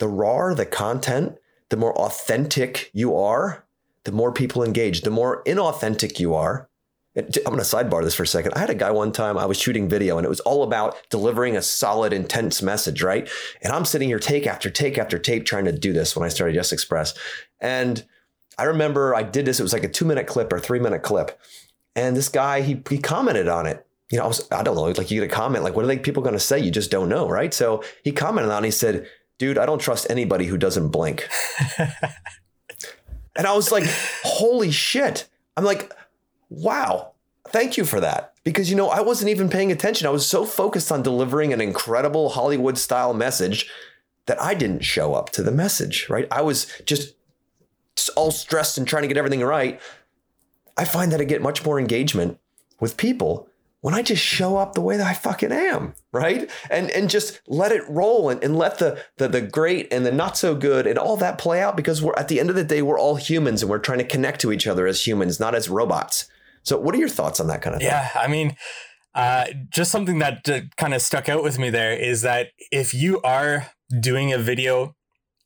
[0.00, 3.64] the rawer the content, the more authentic you are,
[4.04, 5.02] the more people engage.
[5.02, 6.68] The more inauthentic you are,
[7.16, 8.54] I'm going to sidebar this for a second.
[8.54, 10.96] I had a guy one time, I was shooting video and it was all about
[11.10, 13.28] delivering a solid, intense message, right?
[13.62, 16.28] And I'm sitting here take after take after tape trying to do this when I
[16.28, 17.14] started Yes Express.
[17.60, 18.04] And
[18.58, 21.02] I remember I did this, it was like a two minute clip or three minute
[21.02, 21.38] clip.
[21.94, 23.84] And this guy, he, he commented on it.
[24.10, 25.88] You know, I was, I don't know, like you get a comment, like, what are
[25.88, 26.58] they, people going to say?
[26.58, 27.52] You just don't know, right?
[27.52, 29.06] So he commented on it, he said,
[29.40, 31.26] dude, I don't trust anybody who doesn't blink.
[31.78, 33.84] and I was like,
[34.22, 35.26] holy shit.
[35.56, 35.90] I'm like,
[36.50, 37.12] wow,
[37.48, 38.34] thank you for that.
[38.44, 40.06] Because, you know, I wasn't even paying attention.
[40.06, 43.70] I was so focused on delivering an incredible Hollywood style message
[44.26, 46.28] that I didn't show up to the message, right?
[46.30, 47.14] I was just
[48.16, 49.80] all stressed and trying to get everything right.
[50.76, 52.38] I find that I get much more engagement
[52.78, 53.48] with people
[53.82, 56.50] when I just show up the way that I fucking am, right?
[56.70, 60.12] And and just let it roll and, and let the, the the great and the
[60.12, 62.64] not so good and all that play out because we're at the end of the
[62.64, 65.54] day, we're all humans and we're trying to connect to each other as humans, not
[65.54, 66.26] as robots.
[66.62, 67.88] So what are your thoughts on that kind of thing?
[67.88, 68.54] Yeah, I mean,
[69.14, 72.92] uh, just something that uh, kind of stuck out with me there is that if
[72.92, 73.66] you are
[73.98, 74.94] doing a video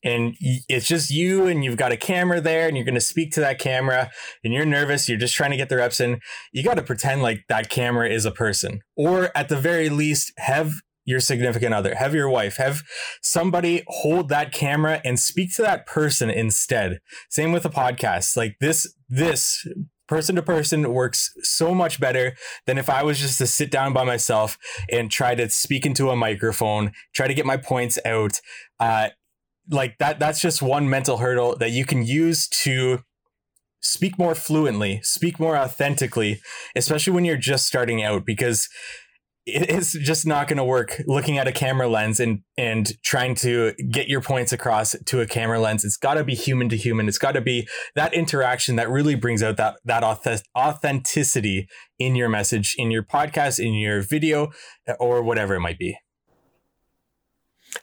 [0.05, 3.31] and it's just you and you've got a camera there and you're going to speak
[3.33, 4.09] to that camera
[4.43, 6.19] and you're nervous you're just trying to get the reps in
[6.53, 10.31] you got to pretend like that camera is a person or at the very least
[10.37, 10.71] have
[11.03, 12.83] your significant other have your wife have
[13.21, 18.55] somebody hold that camera and speak to that person instead same with a podcast like
[18.61, 19.67] this this
[20.07, 22.35] person to person works so much better
[22.67, 24.57] than if I was just to sit down by myself
[24.91, 28.39] and try to speak into a microphone, try to get my points out.
[28.79, 29.09] Uh,
[29.69, 32.99] like that that's just one mental hurdle that you can use to
[33.85, 36.41] speak more fluently, speak more authentically,
[36.75, 38.67] especially when you're just starting out because
[39.47, 43.73] it's just not going to work looking at a camera lens and and trying to
[43.91, 45.85] get your points across to a camera lens.
[45.85, 47.07] It's got to be human to human.
[47.07, 50.03] It's got to be that interaction that really brings out that that
[50.57, 51.67] authenticity
[51.99, 54.51] in your message in your podcast in your video
[54.99, 55.95] or whatever it might be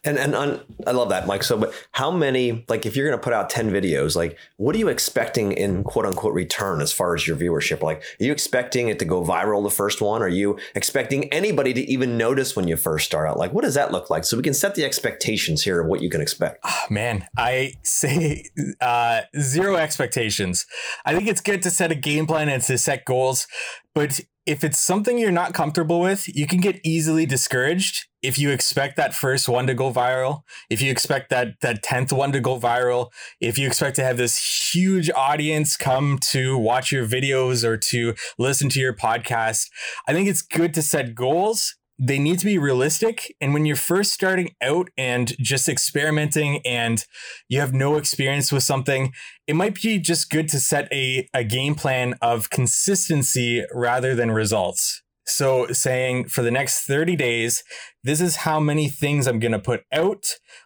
[0.04, 1.42] and and on, I love that, Mike.
[1.42, 4.74] So, but how many like if you're going to put out ten videos, like what
[4.74, 7.82] are you expecting in quote unquote return as far as your viewership?
[7.82, 10.22] Like, are you expecting it to go viral the first one?
[10.22, 13.38] Are you expecting anybody to even notice when you first start out?
[13.38, 14.24] Like, what does that look like?
[14.24, 16.60] So we can set the expectations here of what you can expect.
[16.64, 18.46] Oh, man, I say
[18.80, 20.66] uh, zero expectations.
[21.04, 23.46] I think it's good to set a game plan and to set goals,
[23.94, 28.50] but if it's something you're not comfortable with, you can get easily discouraged if you
[28.50, 32.40] expect that first one to go viral, if you expect that that 10th one to
[32.40, 37.64] go viral, if you expect to have this huge audience come to watch your videos
[37.64, 39.68] or to listen to your podcast,
[40.06, 43.34] I think it's good to set goals they need to be realistic.
[43.40, 47.04] And when you're first starting out and just experimenting and
[47.48, 49.12] you have no experience with something,
[49.46, 54.30] it might be just good to set a, a game plan of consistency rather than
[54.30, 55.01] results.
[55.24, 57.62] So, saying for the next 30 days,
[58.02, 60.24] this is how many things I'm going to put out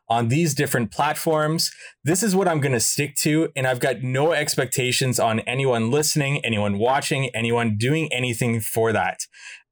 [0.08, 1.70] on these different platforms.
[2.04, 3.50] This is what I'm going to stick to.
[3.54, 9.20] And I've got no expectations on anyone listening, anyone watching, anyone doing anything for that.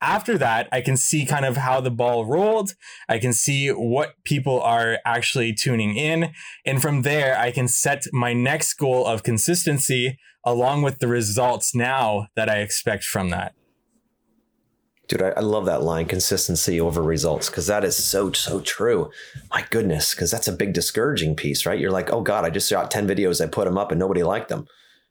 [0.02, 2.74] After that, I can see kind of how the ball rolled.
[3.08, 6.32] I can see what people are actually tuning in.
[6.66, 11.74] And from there, I can set my next goal of consistency along with the results
[11.74, 13.54] now that I expect from that.
[15.06, 19.10] Dude, I, I, love that line consistency over results because that is so, so true.
[19.50, 21.78] My goodness, because that's a big discouraging piece, right?
[21.78, 24.22] You're like, oh God, I just shot 10 videos, I put them up and nobody
[24.22, 24.66] liked them.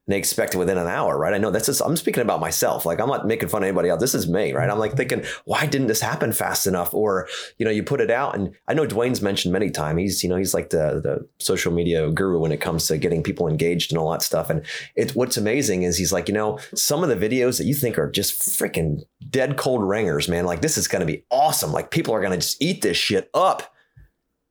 [0.08, 1.34] They expect it within an hour, right?
[1.34, 2.86] I know that's just, I'm speaking about myself.
[2.86, 4.02] Like I'm not making fun of anybody else.
[4.02, 4.70] This is me, right?
[4.70, 6.94] I'm like thinking, why didn't this happen fast enough?
[6.94, 10.24] Or, you know, you put it out and I know Dwayne's mentioned many times, he's,
[10.24, 13.48] you know, he's like the, the social media guru when it comes to getting people
[13.48, 14.50] engaged and all that stuff.
[14.50, 17.74] And it's, what's amazing is he's like, you know, some of the videos that you
[17.74, 21.72] think are just freaking dead cold ringers, man, like this is going to be awesome.
[21.72, 23.74] Like people are going to just eat this shit up.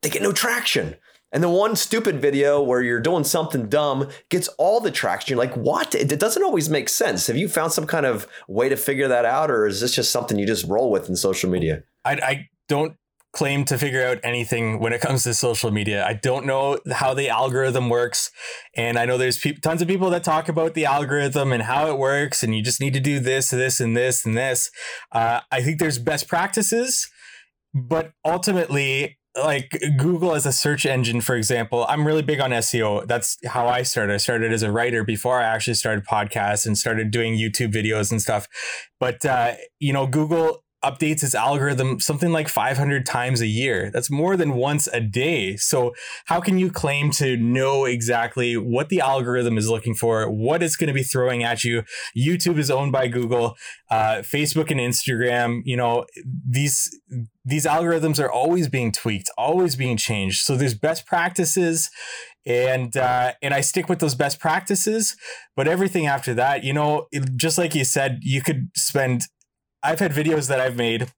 [0.01, 0.97] They get no traction.
[1.33, 5.35] And the one stupid video where you're doing something dumb gets all the traction.
[5.35, 5.95] You're like, what?
[5.95, 7.27] It doesn't always make sense.
[7.27, 10.11] Have you found some kind of way to figure that out, or is this just
[10.11, 11.85] something you just roll with in social media?
[12.05, 12.97] I, I don't
[13.33, 16.05] claim to figure out anything when it comes to social media.
[16.07, 18.31] I don't know how the algorithm works.
[18.77, 21.87] And I know there's pe- tons of people that talk about the algorithm and how
[21.87, 24.71] it works, and you just need to do this, this, and this, and this.
[25.13, 27.09] Uh, I think there's best practices,
[27.73, 33.07] but ultimately, like Google as a search engine, for example, I'm really big on SEO.
[33.07, 34.15] That's how I started.
[34.15, 38.11] I started as a writer before I actually started podcasts and started doing YouTube videos
[38.11, 38.47] and stuff.
[39.01, 43.91] But, uh, you know, Google updates its algorithm something like 500 times a year.
[43.91, 45.57] That's more than once a day.
[45.57, 45.95] So,
[46.27, 50.77] how can you claim to know exactly what the algorithm is looking for, what it's
[50.77, 51.83] going to be throwing at you?
[52.17, 53.57] YouTube is owned by Google,
[53.91, 55.63] uh, Facebook and Instagram.
[55.65, 56.07] You know
[56.49, 56.99] these
[57.45, 60.43] these algorithms are always being tweaked, always being changed.
[60.43, 61.91] So there's best practices
[62.45, 65.17] and uh, and I stick with those best practices.
[65.57, 69.23] But everything after that, you know, just like you said, you could spend
[69.83, 71.13] I've had videos that I've made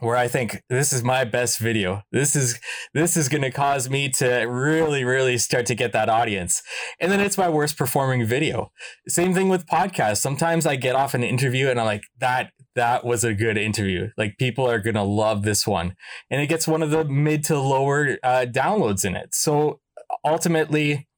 [0.00, 2.02] where I think this is my best video.
[2.12, 2.60] This is
[2.94, 6.62] this is going to cause me to really really start to get that audience.
[7.00, 8.70] And then it's my worst performing video.
[9.08, 10.18] Same thing with podcasts.
[10.18, 14.10] Sometimes I get off an interview and I'm like that that was a good interview.
[14.16, 15.96] Like people are going to love this one.
[16.30, 19.34] And it gets one of the mid to lower uh, downloads in it.
[19.34, 19.80] So
[20.24, 21.08] ultimately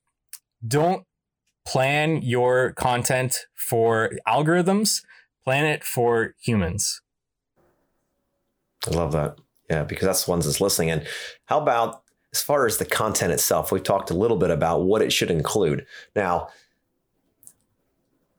[0.66, 1.05] don't
[1.66, 5.03] plan your content for algorithms
[5.44, 7.03] plan it for humans.
[8.87, 9.37] I love that.
[9.68, 10.90] Yeah, because that's the ones that's listening.
[10.90, 11.07] And
[11.46, 13.70] how about as far as the content itself?
[13.70, 15.87] We've talked a little bit about what it should include.
[16.16, 16.48] Now,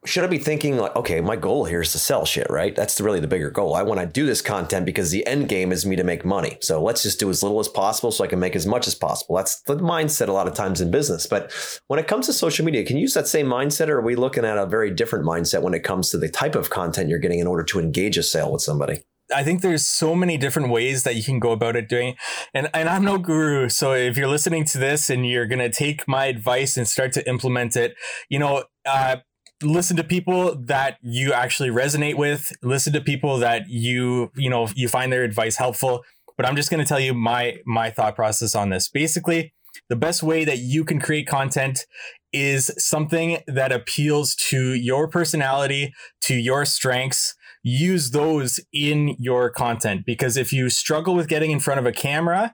[0.05, 2.75] should I be thinking like, okay, my goal here is to sell shit, right?
[2.75, 3.75] That's really the bigger goal.
[3.75, 6.57] I want to do this content because the end game is me to make money.
[6.61, 8.95] So let's just do as little as possible so I can make as much as
[8.95, 9.35] possible.
[9.35, 11.27] That's the mindset a lot of times in business.
[11.27, 11.53] But
[11.87, 14.15] when it comes to social media, can you use that same mindset or are we
[14.15, 17.19] looking at a very different mindset when it comes to the type of content you're
[17.19, 19.03] getting in order to engage a sale with somebody?
[19.33, 22.15] I think there's so many different ways that you can go about it doing.
[22.53, 25.69] And and I'm no guru, so if you're listening to this and you're going to
[25.69, 27.95] take my advice and start to implement it,
[28.29, 29.17] you know, uh,
[29.61, 34.67] listen to people that you actually resonate with listen to people that you you know
[34.75, 36.03] you find their advice helpful.
[36.37, 38.87] But i'm just going to tell you my my thought process on this.
[38.87, 39.53] Basically
[39.89, 41.85] the best way that you can create content
[42.33, 47.35] is something that appeals to your personality to your strengths.
[47.63, 51.91] Use those in your content because if you struggle with getting in front of a
[51.91, 52.53] camera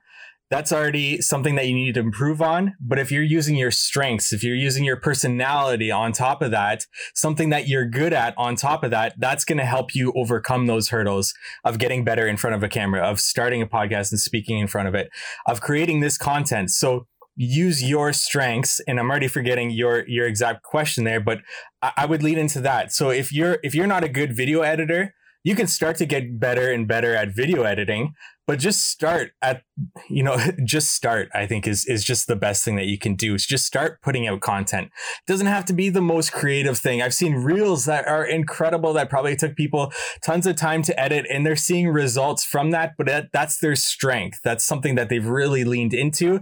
[0.49, 2.75] that's already something that you need to improve on.
[2.79, 6.85] But if you're using your strengths, if you're using your personality on top of that,
[7.13, 10.67] something that you're good at on top of that, that's going to help you overcome
[10.67, 11.33] those hurdles
[11.63, 14.67] of getting better in front of a camera, of starting a podcast and speaking in
[14.67, 15.09] front of it,
[15.45, 16.71] of creating this content.
[16.71, 17.07] So
[17.39, 21.37] use your strengths and i'm already forgetting your your exact question there but
[21.83, 24.61] I, I would lead into that so if you're if you're not a good video
[24.61, 28.13] editor you can start to get better and better at video editing
[28.47, 29.61] but just start at
[30.09, 33.13] you know just start i think is is just the best thing that you can
[33.15, 34.87] do is just start putting out content.
[34.87, 37.01] It doesn't have to be the most creative thing.
[37.01, 39.91] I've seen reels that are incredible that probably took people
[40.23, 43.75] tons of time to edit and they're seeing results from that but that, that's their
[43.75, 44.39] strength.
[44.43, 46.39] That's something that they've really leaned into.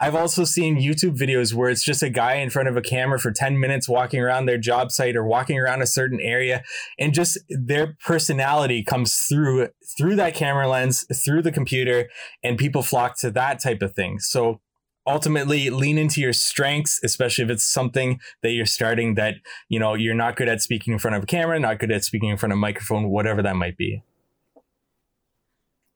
[0.00, 3.18] I've also seen youtube videos where it's just a guy in front of a camera
[3.18, 6.62] for 10 minutes walking around their job site or walking around a certain area
[6.98, 12.08] and just their personality comes through through that camera lens through the computer
[12.42, 14.18] and people flock to that type of thing.
[14.18, 14.60] So
[15.06, 19.34] ultimately lean into your strengths especially if it's something that you're starting that
[19.68, 22.02] you know you're not good at speaking in front of a camera not good at
[22.02, 24.02] speaking in front of a microphone whatever that might be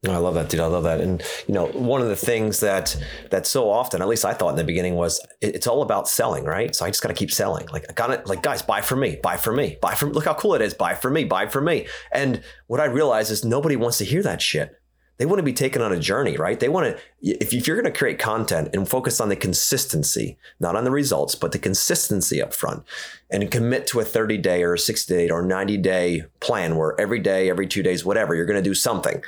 [0.07, 0.61] oh, I love that, dude.
[0.61, 1.01] I love that.
[1.01, 2.97] And you know, one of the things that
[3.31, 6.45] that so often, at least I thought in the beginning, was it's all about selling,
[6.45, 6.75] right?
[6.75, 7.67] So I just got to keep selling.
[7.69, 8.27] Like I got it.
[8.27, 10.13] Like guys, buy for me, buy for me, buy from.
[10.13, 10.75] Look how cool it is.
[10.75, 11.87] Buy for me, buy for me.
[12.13, 14.78] And what I realize is nobody wants to hear that shit
[15.19, 16.59] they want to be taken on a journey, right?
[16.59, 20.77] They want to, if, you're going to create content and focus on the consistency, not
[20.77, 22.85] on the results, but the consistency up front
[23.29, 26.99] and commit to a 30 day or a 60 day or 90 day plan where
[27.01, 29.23] every day, every two days, whatever, you're going to do something.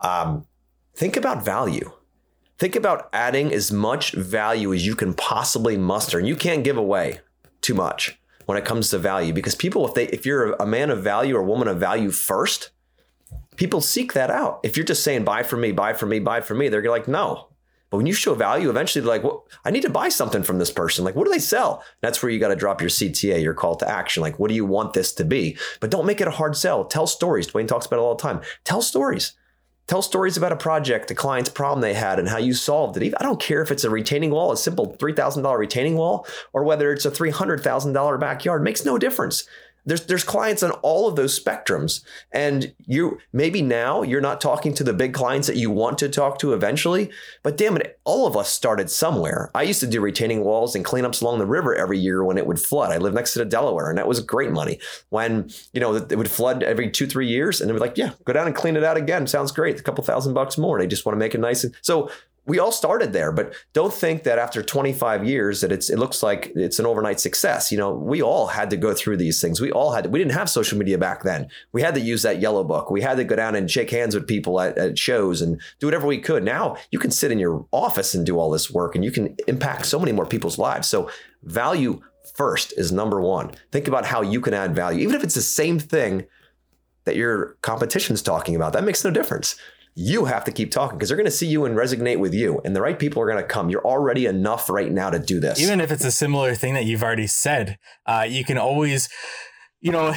[0.00, 0.46] Um,
[0.94, 1.92] think about value.
[2.58, 6.18] Think about adding as much value as you can possibly muster.
[6.18, 7.20] And you can't give away
[7.60, 10.90] too much when it comes to value because people if they if you're a man
[10.90, 12.70] of value or a woman of value first
[13.56, 14.60] people seek that out.
[14.62, 17.08] If you're just saying buy from me buy from me buy from me they're like
[17.08, 17.48] no.
[17.90, 20.58] But when you show value eventually they're like well i need to buy something from
[20.58, 21.04] this person.
[21.04, 21.84] Like what do they sell?
[22.00, 24.22] That's where you got to drop your cta your call to action.
[24.22, 25.56] Like what do you want this to be?
[25.80, 26.84] But don't make it a hard sell.
[26.84, 27.48] Tell stories.
[27.48, 28.40] Dwayne talks about it all the time.
[28.64, 29.34] Tell stories.
[29.88, 33.14] Tell stories about a project, the client's problem they had, and how you solved it.
[33.18, 36.92] I don't care if it's a retaining wall, a simple $3,000 retaining wall, or whether
[36.92, 38.60] it's a $300,000 backyard.
[38.62, 39.46] It makes no difference
[39.84, 42.02] there's there's clients on all of those spectrums
[42.32, 46.08] and you maybe now you're not talking to the big clients that you want to
[46.08, 47.10] talk to eventually
[47.42, 49.50] but damn it all of us started somewhere.
[49.54, 52.46] I used to do retaining walls and cleanups along the river every year when it
[52.46, 52.90] would flood.
[52.90, 54.80] I lived next to the delaware and that was great money.
[55.10, 58.12] When you know it would flood every two three years and it was like yeah
[58.24, 59.26] go down and clean it out again.
[59.26, 59.78] Sounds great.
[59.78, 60.78] A couple thousand bucks more.
[60.78, 62.10] They just want to make it nice and so
[62.44, 66.22] we all started there, but don't think that after 25 years that it's it looks
[66.22, 67.70] like it's an overnight success.
[67.70, 69.60] You know, we all had to go through these things.
[69.60, 71.48] We all had to, we didn't have social media back then.
[71.72, 72.90] We had to use that yellow book.
[72.90, 75.86] We had to go down and shake hands with people at, at shows and do
[75.86, 76.42] whatever we could.
[76.42, 79.36] Now you can sit in your office and do all this work and you can
[79.46, 80.88] impact so many more people's lives.
[80.88, 81.10] So
[81.44, 82.02] value
[82.34, 83.52] first is number one.
[83.70, 86.26] Think about how you can add value, even if it's the same thing
[87.04, 88.72] that your competition's talking about.
[88.72, 89.56] That makes no difference
[89.94, 92.60] you have to keep talking because they're going to see you and resonate with you
[92.64, 93.68] and the right people are going to come.
[93.68, 95.60] You're already enough right now to do this.
[95.60, 99.08] Even if it's a similar thing that you've already said uh, you can always
[99.82, 100.14] you know,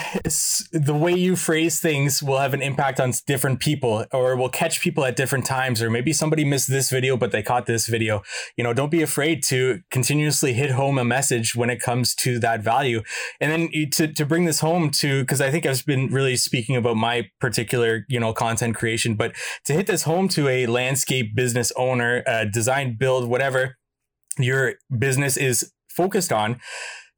[0.72, 4.80] the way you phrase things will have an impact on different people or will catch
[4.80, 5.82] people at different times.
[5.82, 8.22] Or maybe somebody missed this video, but they caught this video.
[8.55, 12.38] You know, don't be afraid to continuously hit home a message when it comes to
[12.39, 13.01] that value.
[13.41, 16.76] And then to, to bring this home to, because I think I've been really speaking
[16.76, 19.34] about my particular, you know, content creation, but
[19.66, 23.78] to hit this home to a landscape business owner, uh, design, build, whatever
[24.38, 26.59] your business is focused on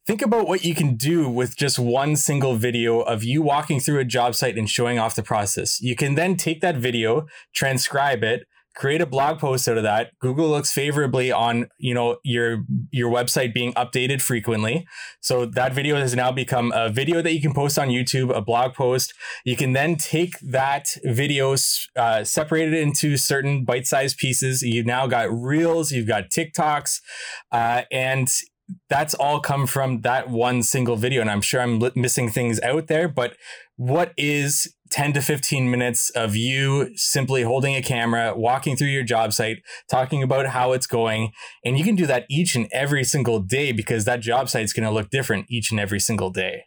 [0.07, 3.99] Think about what you can do with just one single video of you walking through
[3.99, 5.81] a job site and showing off the process.
[5.81, 10.11] You can then take that video, transcribe it, create a blog post out of that.
[10.21, 14.87] Google looks favorably on, you know, your your website being updated frequently.
[15.19, 18.39] So that video has now become a video that you can post on YouTube, a
[18.39, 19.13] blog post.
[19.43, 21.57] You can then take that video,
[21.97, 24.61] uh, separate it into certain bite-sized pieces.
[24.61, 27.01] You've now got reels, you've got TikToks,
[27.51, 28.29] uh, and
[28.89, 31.21] that's all come from that one single video.
[31.21, 33.35] And I'm sure I'm missing things out there, but
[33.75, 39.03] what is 10 to 15 minutes of you simply holding a camera, walking through your
[39.03, 39.57] job site,
[39.89, 41.31] talking about how it's going.
[41.65, 44.73] And you can do that each and every single day because that job site is
[44.73, 46.63] going to look different each and every single day.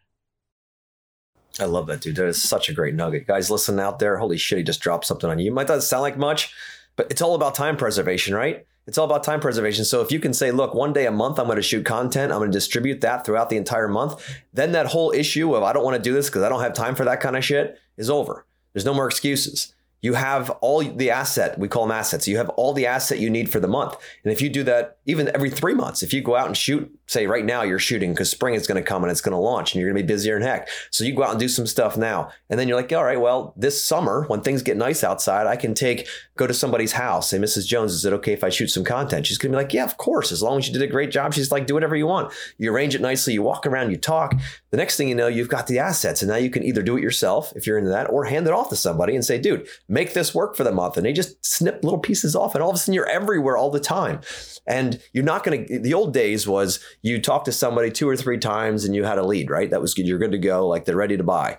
[1.59, 2.17] I love that, dude.
[2.17, 3.27] That is such a great nugget.
[3.27, 4.19] Guys, listen out there.
[4.19, 5.53] Holy shit, he just dropped something on you.
[5.53, 6.55] Might not sound like much,
[6.97, 8.67] but it's all about time preservation, right?
[8.87, 9.85] It's all about time preservation.
[9.85, 12.33] So if you can say, look, one day a month I'm going to shoot content,
[12.33, 15.73] I'm going to distribute that throughout the entire month, then that whole issue of I
[15.73, 17.79] don't want to do this because I don't have time for that kind of shit
[17.97, 18.47] is over.
[18.73, 22.27] There's no more excuses you have all the asset we call them assets.
[22.27, 23.97] You have all the asset you need for the month.
[24.25, 26.91] And if you do that even every three months if you go out and shoot
[27.07, 29.39] say right now you're shooting because spring is going to come and it's going to
[29.39, 30.69] launch and you're going to be busier than heck.
[30.91, 32.31] So you go out and do some stuff now.
[32.49, 35.57] And then you're like all right well this summer when things get nice outside i
[35.57, 37.31] can take go to somebody's house.
[37.31, 39.27] Say mrs jones is it okay if i shoot some content?
[39.27, 41.11] She's going to be like yeah of course as long as you did a great
[41.11, 41.35] job.
[41.35, 42.33] She's like do whatever you want.
[42.59, 44.35] You arrange it nicely you walk around you talk.
[44.71, 46.97] The next thing you know you've got the assets and now you can either do
[46.97, 49.69] it yourself if you're into that or hand it off to somebody and say dude
[49.91, 50.97] make this work for the month.
[50.97, 53.71] And they just snip little pieces off, and all of a sudden you're everywhere all
[53.71, 54.21] the time.
[54.67, 58.17] And you're not going to, the old days was you talk to somebody two or
[58.17, 59.69] three times and you had a lead, right?
[59.69, 60.07] That was good.
[60.07, 61.59] You're good to go, like they're ready to buy.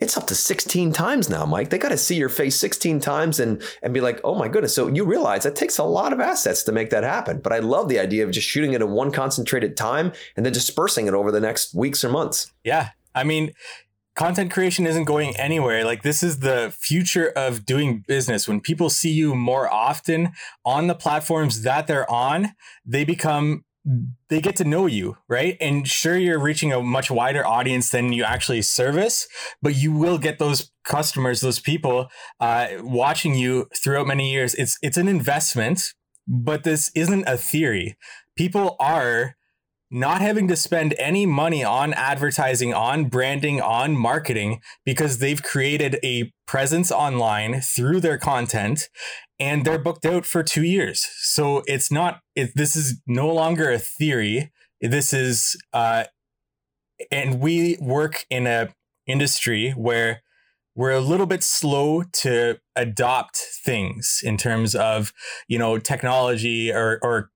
[0.00, 1.68] It's up to 16 times now, Mike.
[1.68, 4.74] They got to see your face 16 times and and be like, oh my goodness.
[4.74, 7.40] So you realize that takes a lot of assets to make that happen.
[7.40, 10.54] But I love the idea of just shooting it in one concentrated time and then
[10.54, 12.50] dispersing it over the next weeks or months.
[12.64, 12.90] Yeah.
[13.14, 13.52] I mean,
[14.20, 15.82] content creation isn't going anywhere.
[15.82, 18.46] Like this is the future of doing business.
[18.46, 22.52] When people see you more often on the platforms that they're on,
[22.84, 23.64] they become
[24.28, 25.56] they get to know you, right?
[25.58, 29.26] And sure, you're reaching a much wider audience than you actually service,
[29.62, 32.08] but you will get those customers, those people
[32.40, 34.54] uh, watching you throughout many years.
[34.54, 35.94] It's it's an investment,
[36.28, 37.96] but this isn't a theory.
[38.36, 39.36] People are
[39.90, 45.98] not having to spend any money on advertising, on branding, on marketing because they've created
[46.04, 48.88] a presence online through their content
[49.38, 51.06] and they're booked out for 2 years.
[51.22, 54.52] So it's not it, this is no longer a theory.
[54.80, 56.04] This is uh
[57.10, 58.74] and we work in a
[59.06, 60.22] industry where
[60.76, 65.12] we're a little bit slow to adopt things in terms of
[65.48, 67.30] you know technology or or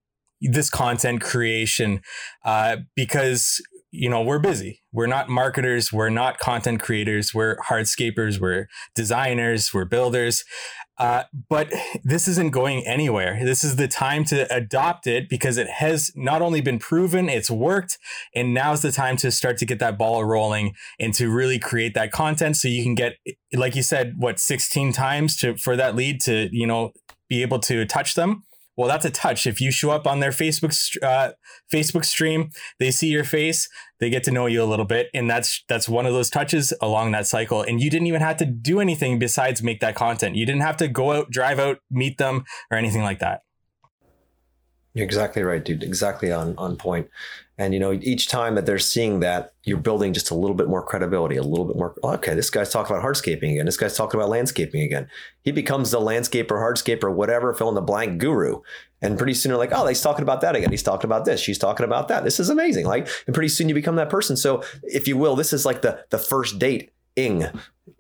[0.51, 2.01] this content creation
[2.45, 3.61] uh, because
[3.97, 4.83] you know, we're busy.
[4.93, 5.93] We're not marketers.
[5.93, 7.33] We're not content creators.
[7.33, 8.41] We're hardscapers.
[8.41, 8.67] We're
[8.97, 9.73] designers.
[9.73, 10.45] We're builders.
[10.99, 11.73] Uh, but
[12.03, 13.39] this isn't going anywhere.
[13.43, 17.51] This is the time to adopt it because it has not only been proven, it's
[17.51, 17.99] worked,
[18.35, 21.95] and now's the time to start to get that ball rolling and to really create
[21.95, 23.15] that content so you can get,
[23.53, 26.93] like you said, what 16 times to for that lead to you know
[27.29, 28.45] be able to touch them
[28.77, 29.47] well, that's a touch.
[29.47, 31.33] If you show up on their Facebook uh,
[31.73, 33.69] Facebook stream, they see your face,
[34.01, 36.73] they get to know you a little bit, and that's that's one of those touches
[36.81, 37.63] along that cycle.
[37.63, 40.37] And you didn't even have to do anything besides make that content.
[40.37, 43.43] You didn't have to go out, drive out, meet them, or anything like that.
[44.95, 45.83] You're exactly right, dude.
[45.83, 47.11] Exactly on on point.
[47.59, 50.69] And you know, each time that they're seeing that, you're building just a little bit
[50.69, 51.95] more credibility, a little bit more.
[52.03, 53.67] Oh, okay, this guy's talking about hardscaping again.
[53.67, 55.09] This guy's talking about landscaping again.
[55.43, 58.61] He becomes the landscaper, hardscaper, whatever, fill in the blank guru.
[59.03, 60.71] And pretty soon, you're like, oh, he's talking about that again.
[60.71, 61.41] He's talking about this.
[61.41, 62.25] She's talking about that.
[62.25, 62.87] This is amazing.
[62.87, 64.37] Like, and pretty soon you become that person.
[64.37, 67.47] So, if you will, this is like the the first date ing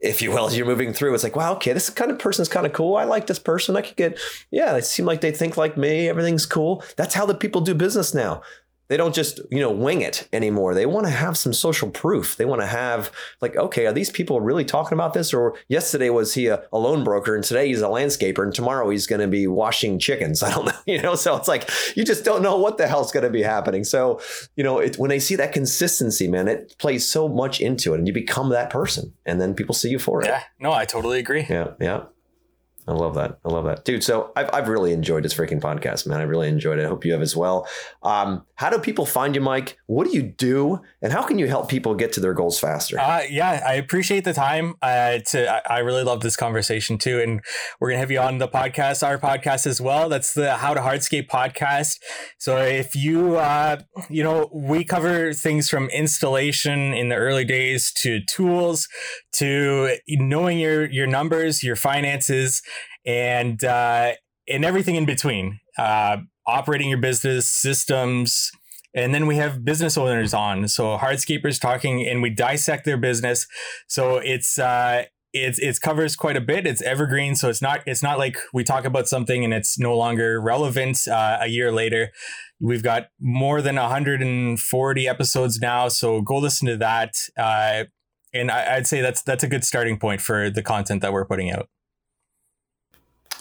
[0.01, 1.15] if you will, as you're moving through.
[1.15, 2.97] It's like, wow, okay, this kind of person is kind of cool.
[2.97, 3.77] I like this person.
[3.77, 4.19] I could get,
[4.51, 6.09] yeah, they seem like they think like me.
[6.09, 6.83] Everything's cool.
[6.97, 8.43] That's how the people do business now
[8.89, 10.75] they don't just you know wing it anymore.
[10.75, 12.37] They want to have some social proof.
[12.37, 13.11] They want to have
[13.41, 15.33] like okay are these people really talking about this?
[15.33, 18.89] Or yesterday was he a, a loan broker and today he's a landscaper and tomorrow
[18.91, 20.43] he's going to be washing chickens.
[20.43, 21.15] I don't know you know?
[21.15, 23.85] So it's like you just don't know what the hell's going to be happening.
[23.85, 24.21] So
[24.57, 27.99] you know it, when they see that consistency man it plays so much into it
[27.99, 30.27] and you become that person and then people see you for it.
[30.27, 31.47] Yeah no i totally agree.
[31.49, 32.05] Yeah yeah
[32.87, 33.39] I love that.
[33.45, 34.05] I love that, dude.
[34.05, 36.21] So I've, I've really enjoyed this freaking podcast, man.
[36.21, 36.85] I really enjoyed it.
[36.85, 37.67] I hope you have as well.
[38.03, 39.79] Um, how do people find you, Mike?
[39.87, 43.01] What do you do, and how can you help people get to their goals faster?
[43.01, 44.75] Uh, yeah, I appreciate the time.
[44.83, 47.41] Uh, to I really love this conversation too, and
[47.81, 50.11] we're gonna have you on the podcast, our podcast as well.
[50.11, 51.97] That's the How to Hardscape podcast.
[52.39, 53.79] So if you, uh,
[54.11, 58.89] you know, we cover things from installation in the early days to tools
[59.33, 62.63] to knowing your your numbers, your finances
[63.05, 64.13] and uh,
[64.49, 65.61] and everything in between.
[65.79, 68.51] Uh, operating your business systems,
[68.95, 70.69] and then we have business owners on.
[70.69, 73.47] So hardscapers talking, and we dissect their business.
[73.89, 76.67] So it's uh, it's it covers quite a bit.
[76.67, 79.97] It's evergreen, so it's not it's not like we talk about something and it's no
[79.97, 82.11] longer relevant uh, a year later.
[82.61, 87.15] We've got more than 140 episodes now, so go listen to that.
[87.37, 87.85] Uh,
[88.33, 91.27] and I, I'd say that's that's a good starting point for the content that we're
[91.27, 91.69] putting out.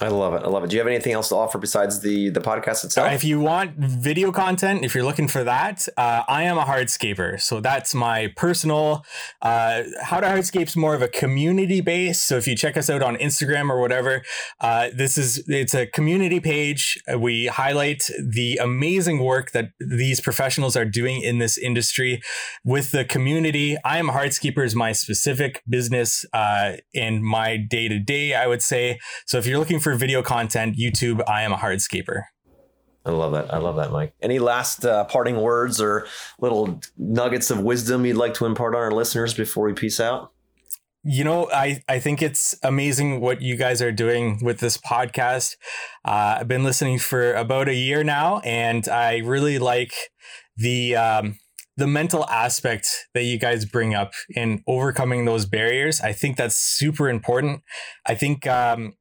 [0.02, 0.44] I love it.
[0.44, 0.70] I love it.
[0.70, 3.12] Do you have anything else to offer besides the the podcast itself?
[3.12, 7.40] if you want video content, if you're looking for that, uh, I am a hardscaper.
[7.40, 9.06] So that's my personal.
[9.42, 12.22] Uh, How to Hardscape's more of a community base.
[12.22, 14.24] So if you check us out on Instagram or whatever,
[14.60, 16.98] uh, this is it's a community page.
[17.18, 22.22] We highlight the amazing work that these professionals are doing in this industry
[22.66, 23.78] with the community.
[23.86, 28.34] I am a hardscaper is my specific business uh, and my day to day.
[28.34, 29.00] I would say.
[29.28, 32.24] So if you're looking for video content, YouTube, I am a hardscaper.
[33.06, 33.54] I love that.
[33.54, 34.14] I love that, Mike.
[34.22, 36.08] Any last uh, parting words or
[36.40, 40.32] little nuggets of wisdom you'd like to impart on our listeners before we peace out?
[41.04, 45.58] You know, I, I think it's amazing what you guys are doing with this podcast.
[46.06, 49.94] Uh, I've been listening for about a year now, and I really like
[50.56, 51.38] the um,
[51.76, 56.00] the mental aspect that you guys bring up in overcoming those barriers.
[56.00, 57.64] I think that's super important.
[58.06, 58.94] I think um,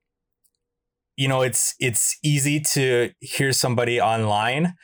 [1.16, 4.74] you know it's it's easy to hear somebody online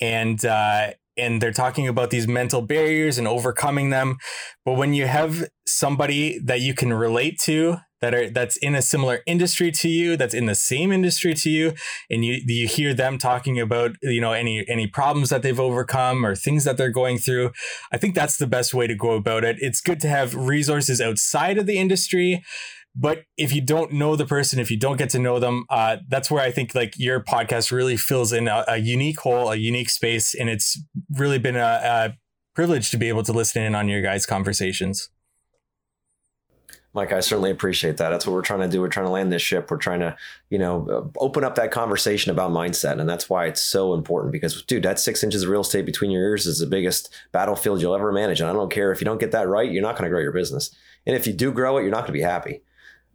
[0.00, 4.16] and uh, and they're talking about these mental barriers and overcoming them.
[4.64, 8.82] But when you have somebody that you can relate to that are that's in a
[8.82, 11.72] similar industry to you that's in the same industry to you
[12.10, 16.26] and you you hear them talking about you know any any problems that they've overcome
[16.26, 17.50] or things that they're going through
[17.92, 19.56] i think that's the best way to go about it.
[19.60, 22.44] It's good to have resources outside of the industry
[22.94, 25.96] but if you don't know the person if you don't get to know them uh,
[26.08, 29.56] that's where i think like your podcast really fills in a, a unique hole a
[29.56, 30.80] unique space and it's
[31.10, 32.16] really been a, a,
[32.54, 35.10] privilege to be able to listen in on your guys conversations
[36.94, 38.10] Mike, I certainly appreciate that.
[38.10, 38.80] That's what we're trying to do.
[38.80, 39.68] We're trying to land this ship.
[39.68, 40.16] We're trying to,
[40.48, 43.00] you know, uh, open up that conversation about mindset.
[43.00, 46.12] And that's why it's so important because, dude, that six inches of real estate between
[46.12, 48.40] your ears is the biggest battlefield you'll ever manage.
[48.40, 50.20] And I don't care if you don't get that right, you're not going to grow
[50.20, 50.72] your business.
[51.04, 52.62] And if you do grow it, you're not going to be happy.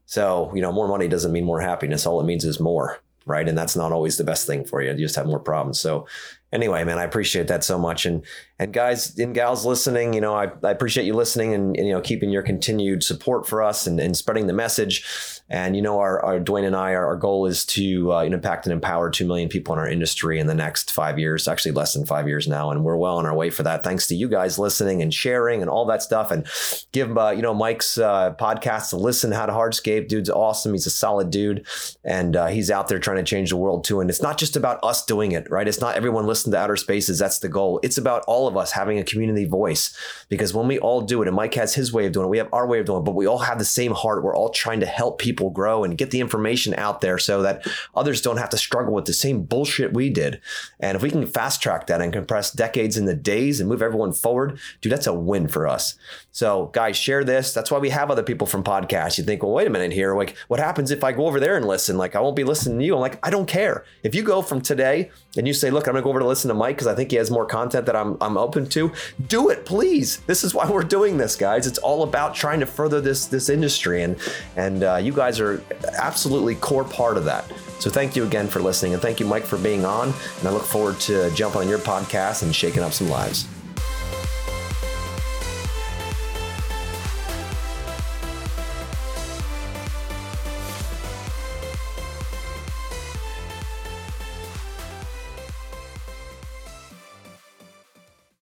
[0.10, 2.08] So, you know, more money doesn't mean more happiness.
[2.08, 2.98] All it means is more,
[3.28, 3.48] right?
[3.48, 4.90] And that's not always the best thing for you.
[4.90, 5.80] You just have more problems.
[5.80, 6.08] So,
[6.52, 8.08] anyway, man, I appreciate that so much.
[8.08, 8.26] And
[8.60, 11.94] And guys and gals listening, you know, I, I appreciate you listening and, and, you
[11.94, 15.40] know, keeping your continued support for us and, and spreading the message.
[15.50, 18.66] And you know, our, our Dwayne and I, our, our goal is to uh, impact
[18.66, 21.48] and empower two million people in our industry in the next five years.
[21.48, 23.84] Actually, less than five years now, and we're well on our way for that.
[23.84, 26.30] Thanks to you guys listening and sharing and all that stuff.
[26.30, 26.46] And
[26.92, 29.32] give uh, you know Mike's uh, podcast a listen.
[29.32, 30.74] How to Hardscape, dude's awesome.
[30.74, 31.66] He's a solid dude,
[32.04, 34.02] and uh, he's out there trying to change the world too.
[34.02, 35.68] And it's not just about us doing it, right?
[35.68, 37.18] It's not everyone listening to Outer Spaces.
[37.18, 37.80] That's the goal.
[37.82, 39.96] It's about all of us having a community voice.
[40.28, 42.38] Because when we all do it, and Mike has his way of doing it, we
[42.38, 44.24] have our way of doing it, but we all have the same heart.
[44.24, 47.66] We're all trying to help people grow and get the information out there so that
[47.96, 50.42] others don't have to struggle with the same bullshit we did.
[50.80, 54.14] And if we can fast track that and compress decades into days and move everyone
[54.14, 55.98] forward, dude, that's a win for us.
[56.32, 57.54] So, guys, share this.
[57.54, 59.18] That's why we have other people from podcasts.
[59.18, 60.16] You think, well, wait a minute here.
[60.16, 61.98] Like, what happens if I go over there and listen?
[61.98, 62.96] Like, I won't be listening to you.
[62.96, 63.86] I'm like, I don't care.
[64.04, 66.50] If you go from today and you say, look, I'm gonna go over to listen
[66.50, 68.92] to Mike because I think he has more content that I'm I'm open to,
[69.28, 70.18] do it, please.
[70.22, 71.68] This is why we're doing this, guys.
[71.68, 74.18] It's all about trying to further this this industry, and
[74.56, 75.64] and uh, you guys are
[75.98, 77.46] absolutely core part of that.
[77.80, 80.14] So thank you again for listening, and thank you, Mike, for being on.
[80.40, 83.48] And I look forward to jumping on your podcast and shaking up some lives.